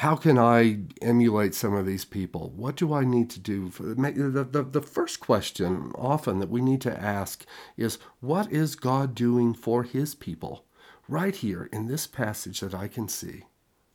how 0.00 0.14
can 0.14 0.36
I 0.36 0.80
emulate 1.00 1.54
some 1.54 1.72
of 1.72 1.86
these 1.86 2.04
people? 2.04 2.52
What 2.54 2.76
do 2.76 2.92
I 2.92 3.04
need 3.04 3.30
to 3.30 3.40
do? 3.40 3.70
The, 3.70 4.44
the, 4.44 4.62
the 4.62 4.82
first 4.82 5.20
question 5.20 5.90
often 5.94 6.38
that 6.40 6.50
we 6.50 6.60
need 6.60 6.82
to 6.82 7.00
ask 7.00 7.46
is 7.78 7.98
what 8.20 8.52
is 8.52 8.76
God 8.76 9.14
doing 9.14 9.54
for 9.54 9.84
his 9.84 10.14
people 10.14 10.66
right 11.08 11.34
here 11.34 11.70
in 11.72 11.86
this 11.86 12.06
passage 12.06 12.60
that 12.60 12.74
I 12.74 12.88
can 12.88 13.08
see? 13.08 13.44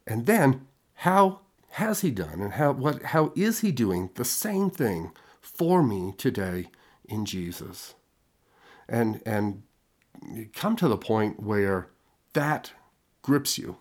And 0.07 0.25
then 0.25 0.65
how 0.95 1.41
has 1.73 2.01
he 2.01 2.09
done 2.09 2.41
and 2.41 2.53
how, 2.53 2.71
what, 2.71 3.03
how 3.03 3.31
is 3.35 3.59
he 3.59 3.71
doing 3.71 4.09
the 4.15 4.25
same 4.25 4.71
thing 4.71 5.11
for 5.39 5.83
me 5.83 6.15
today 6.17 6.69
in 7.05 7.25
Jesus? 7.25 7.93
And, 8.89 9.21
and 9.23 9.61
come 10.55 10.75
to 10.77 10.87
the 10.87 10.97
point 10.97 11.43
where 11.43 11.89
that 12.33 12.71
grips 13.21 13.59
you 13.59 13.77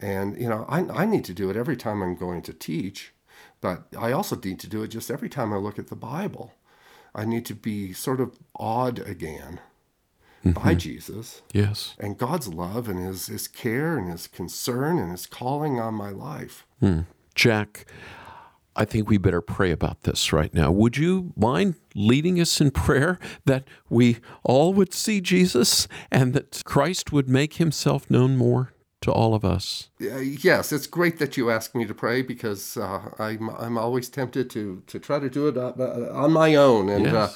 and, 0.00 0.40
you 0.40 0.48
know, 0.48 0.64
I, 0.68 0.80
I 0.80 1.04
need 1.06 1.24
to 1.26 1.34
do 1.34 1.50
it 1.50 1.56
every 1.56 1.76
time 1.76 2.02
I'm 2.02 2.16
going 2.16 2.42
to 2.42 2.52
teach, 2.52 3.12
but 3.60 3.84
I 3.98 4.12
also 4.12 4.36
need 4.36 4.60
to 4.60 4.68
do 4.68 4.82
it 4.82 4.88
just 4.88 5.10
every 5.10 5.28
time 5.28 5.52
I 5.52 5.56
look 5.56 5.78
at 5.78 5.88
the 5.88 5.96
Bible. 5.96 6.54
I 7.14 7.24
need 7.24 7.46
to 7.46 7.54
be 7.54 7.92
sort 7.92 8.20
of 8.20 8.38
awed 8.54 8.98
again 9.00 9.60
by 10.44 10.50
mm-hmm. 10.50 10.78
Jesus 10.78 11.42
Yes. 11.52 11.96
and 11.98 12.16
God's 12.16 12.48
love 12.48 12.88
and 12.88 13.04
his, 13.04 13.26
his 13.26 13.48
care 13.48 13.98
and 13.98 14.10
his 14.10 14.26
concern 14.26 14.98
and 14.98 15.10
his 15.10 15.26
calling 15.26 15.80
on 15.80 15.94
my 15.94 16.10
life. 16.10 16.66
Hmm. 16.80 17.00
Jack, 17.34 17.86
I 18.76 18.84
think 18.84 19.08
we 19.08 19.18
better 19.18 19.40
pray 19.40 19.72
about 19.72 20.02
this 20.02 20.32
right 20.32 20.54
now. 20.54 20.70
Would 20.70 20.96
you 20.96 21.32
mind 21.36 21.74
leading 21.96 22.40
us 22.40 22.60
in 22.60 22.70
prayer 22.70 23.18
that 23.44 23.64
we 23.90 24.18
all 24.44 24.72
would 24.74 24.94
see 24.94 25.20
Jesus 25.20 25.88
and 26.12 26.32
that 26.34 26.62
Christ 26.64 27.12
would 27.12 27.28
make 27.28 27.54
himself 27.54 28.08
known 28.08 28.36
more 28.36 28.72
to 29.00 29.12
all 29.12 29.34
of 29.34 29.44
us? 29.44 29.88
Uh, 30.00 30.16
yes, 30.18 30.72
it's 30.72 30.86
great 30.86 31.18
that 31.18 31.36
you 31.36 31.50
ask 31.50 31.74
me 31.74 31.84
to 31.86 31.94
pray 31.94 32.22
because 32.22 32.76
uh, 32.76 33.10
I'm, 33.18 33.48
I'm 33.50 33.78
always 33.78 34.08
tempted 34.08 34.50
to, 34.50 34.82
to 34.86 34.98
try 34.98 35.18
to 35.18 35.30
do 35.30 35.48
it 35.48 35.56
uh, 35.56 35.72
uh, 35.78 36.10
on 36.12 36.32
my 36.32 36.54
own. 36.56 36.88
And 36.88 37.08
uh, 37.08 37.28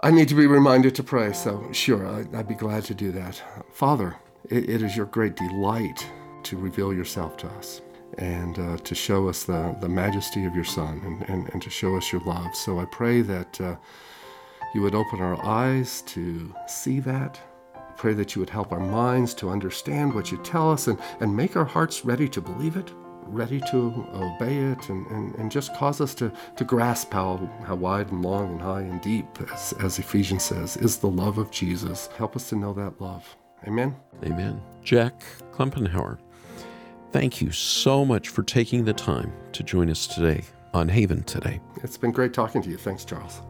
I 0.00 0.10
need 0.10 0.28
to 0.28 0.34
be 0.34 0.46
reminded 0.46 0.94
to 0.96 1.02
pray. 1.02 1.32
So, 1.32 1.68
sure, 1.72 2.06
I, 2.06 2.26
I'd 2.38 2.48
be 2.48 2.54
glad 2.54 2.84
to 2.84 2.94
do 2.94 3.12
that. 3.12 3.42
Father, 3.72 4.16
it, 4.50 4.68
it 4.68 4.82
is 4.82 4.96
your 4.96 5.06
great 5.06 5.36
delight 5.36 6.06
to 6.44 6.56
reveal 6.56 6.92
yourself 6.92 7.36
to 7.38 7.46
us 7.48 7.80
and 8.18 8.58
uh, 8.58 8.76
to 8.78 8.94
show 8.94 9.28
us 9.28 9.44
the, 9.44 9.76
the 9.80 9.88
majesty 9.88 10.44
of 10.44 10.54
your 10.54 10.64
Son 10.64 11.00
and, 11.04 11.28
and, 11.28 11.48
and 11.52 11.62
to 11.62 11.70
show 11.70 11.96
us 11.96 12.12
your 12.12 12.22
love. 12.22 12.54
So 12.54 12.80
I 12.80 12.84
pray 12.86 13.22
that 13.22 13.60
uh, 13.60 13.76
you 14.74 14.82
would 14.82 14.94
open 14.94 15.20
our 15.20 15.42
eyes 15.44 16.02
to 16.02 16.54
see 16.66 17.00
that. 17.00 17.40
Pray 17.98 18.14
that 18.14 18.34
you 18.34 18.40
would 18.40 18.48
help 18.48 18.70
our 18.70 18.80
minds 18.80 19.34
to 19.34 19.50
understand 19.50 20.14
what 20.14 20.30
you 20.30 20.38
tell 20.38 20.70
us 20.70 20.86
and, 20.86 20.98
and 21.18 21.36
make 21.36 21.56
our 21.56 21.64
hearts 21.64 22.04
ready 22.04 22.28
to 22.28 22.40
believe 22.40 22.76
it, 22.76 22.92
ready 23.24 23.60
to 23.72 24.06
obey 24.14 24.56
it, 24.56 24.88
and, 24.88 25.04
and, 25.08 25.34
and 25.34 25.50
just 25.50 25.74
cause 25.74 26.00
us 26.00 26.14
to, 26.14 26.32
to 26.56 26.64
grasp 26.64 27.12
how, 27.12 27.36
how 27.66 27.74
wide 27.74 28.12
and 28.12 28.22
long 28.22 28.52
and 28.52 28.60
high 28.62 28.82
and 28.82 29.00
deep, 29.02 29.26
as, 29.52 29.74
as 29.80 29.98
Ephesians 29.98 30.44
says, 30.44 30.76
is 30.76 30.98
the 30.98 31.08
love 31.08 31.38
of 31.38 31.50
Jesus. 31.50 32.08
Help 32.16 32.36
us 32.36 32.48
to 32.50 32.56
know 32.56 32.72
that 32.72 33.00
love. 33.00 33.36
Amen. 33.66 33.96
Amen. 34.22 34.62
Jack 34.84 35.20
Klumpenhower, 35.52 36.18
thank 37.10 37.40
you 37.40 37.50
so 37.50 38.04
much 38.04 38.28
for 38.28 38.44
taking 38.44 38.84
the 38.84 38.92
time 38.92 39.32
to 39.52 39.64
join 39.64 39.90
us 39.90 40.06
today 40.06 40.44
on 40.72 40.88
Haven 40.88 41.24
Today. 41.24 41.60
It's 41.82 41.96
been 41.96 42.12
great 42.12 42.32
talking 42.32 42.62
to 42.62 42.70
you. 42.70 42.76
Thanks, 42.76 43.04
Charles. 43.04 43.40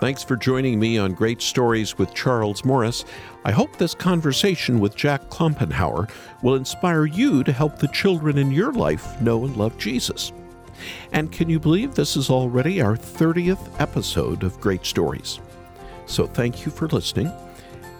Thanks 0.00 0.24
for 0.24 0.36
joining 0.36 0.80
me 0.80 0.98
on 0.98 1.14
Great 1.14 1.40
Stories 1.40 1.96
with 1.96 2.12
Charles 2.14 2.64
Morris. 2.64 3.04
I 3.44 3.52
hope 3.52 3.76
this 3.76 3.94
conversation 3.94 4.80
with 4.80 4.96
Jack 4.96 5.22
Klumpenhower 5.30 6.10
will 6.42 6.56
inspire 6.56 7.06
you 7.06 7.44
to 7.44 7.52
help 7.52 7.78
the 7.78 7.88
children 7.88 8.36
in 8.36 8.50
your 8.50 8.72
life 8.72 9.20
know 9.20 9.44
and 9.44 9.56
love 9.56 9.78
Jesus. 9.78 10.32
And 11.12 11.30
can 11.30 11.48
you 11.48 11.60
believe 11.60 11.94
this 11.94 12.16
is 12.16 12.28
already 12.28 12.82
our 12.82 12.96
30th 12.96 13.80
episode 13.80 14.42
of 14.42 14.60
Great 14.60 14.84
Stories? 14.84 15.38
So 16.06 16.26
thank 16.26 16.66
you 16.66 16.72
for 16.72 16.88
listening 16.88 17.32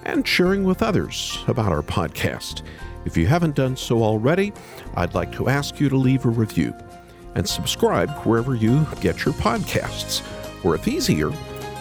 and 0.03 0.27
sharing 0.27 0.65
with 0.65 0.83
others 0.83 1.39
about 1.47 1.73
our 1.73 1.83
podcast. 1.83 2.63
If 3.05 3.17
you 3.17 3.27
haven't 3.27 3.55
done 3.55 3.77
so 3.77 4.03
already, 4.03 4.53
I'd 4.97 5.15
like 5.15 5.33
to 5.33 5.49
ask 5.49 5.79
you 5.79 5.89
to 5.89 5.97
leave 5.97 6.25
a 6.25 6.31
review 6.31 6.75
and 7.37 7.49
subscribe 7.49 8.11
wherever 8.25 8.57
you 8.57 8.85
get 9.01 9.25
your 9.25 9.35
podcasts. 9.35 10.23
Or 10.65 10.75
if 10.75 10.89
easier, 10.89 11.31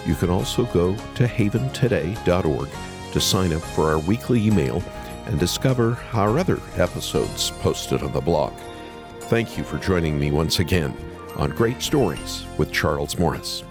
you 0.05 0.15
can 0.15 0.29
also 0.29 0.65
go 0.65 0.95
to 1.15 1.25
haventoday.org 1.25 2.69
to 3.11 3.19
sign 3.19 3.53
up 3.53 3.61
for 3.61 3.91
our 3.91 3.99
weekly 3.99 4.45
email 4.45 4.83
and 5.25 5.39
discover 5.39 5.97
our 6.13 6.37
other 6.37 6.59
episodes 6.75 7.51
posted 7.61 8.03
on 8.03 8.11
the 8.11 8.21
blog. 8.21 8.53
Thank 9.21 9.57
you 9.57 9.63
for 9.63 9.77
joining 9.77 10.19
me 10.19 10.31
once 10.31 10.59
again 10.59 10.95
on 11.37 11.51
Great 11.51 11.81
Stories 11.81 12.45
with 12.57 12.71
Charles 12.71 13.17
Morris. 13.17 13.63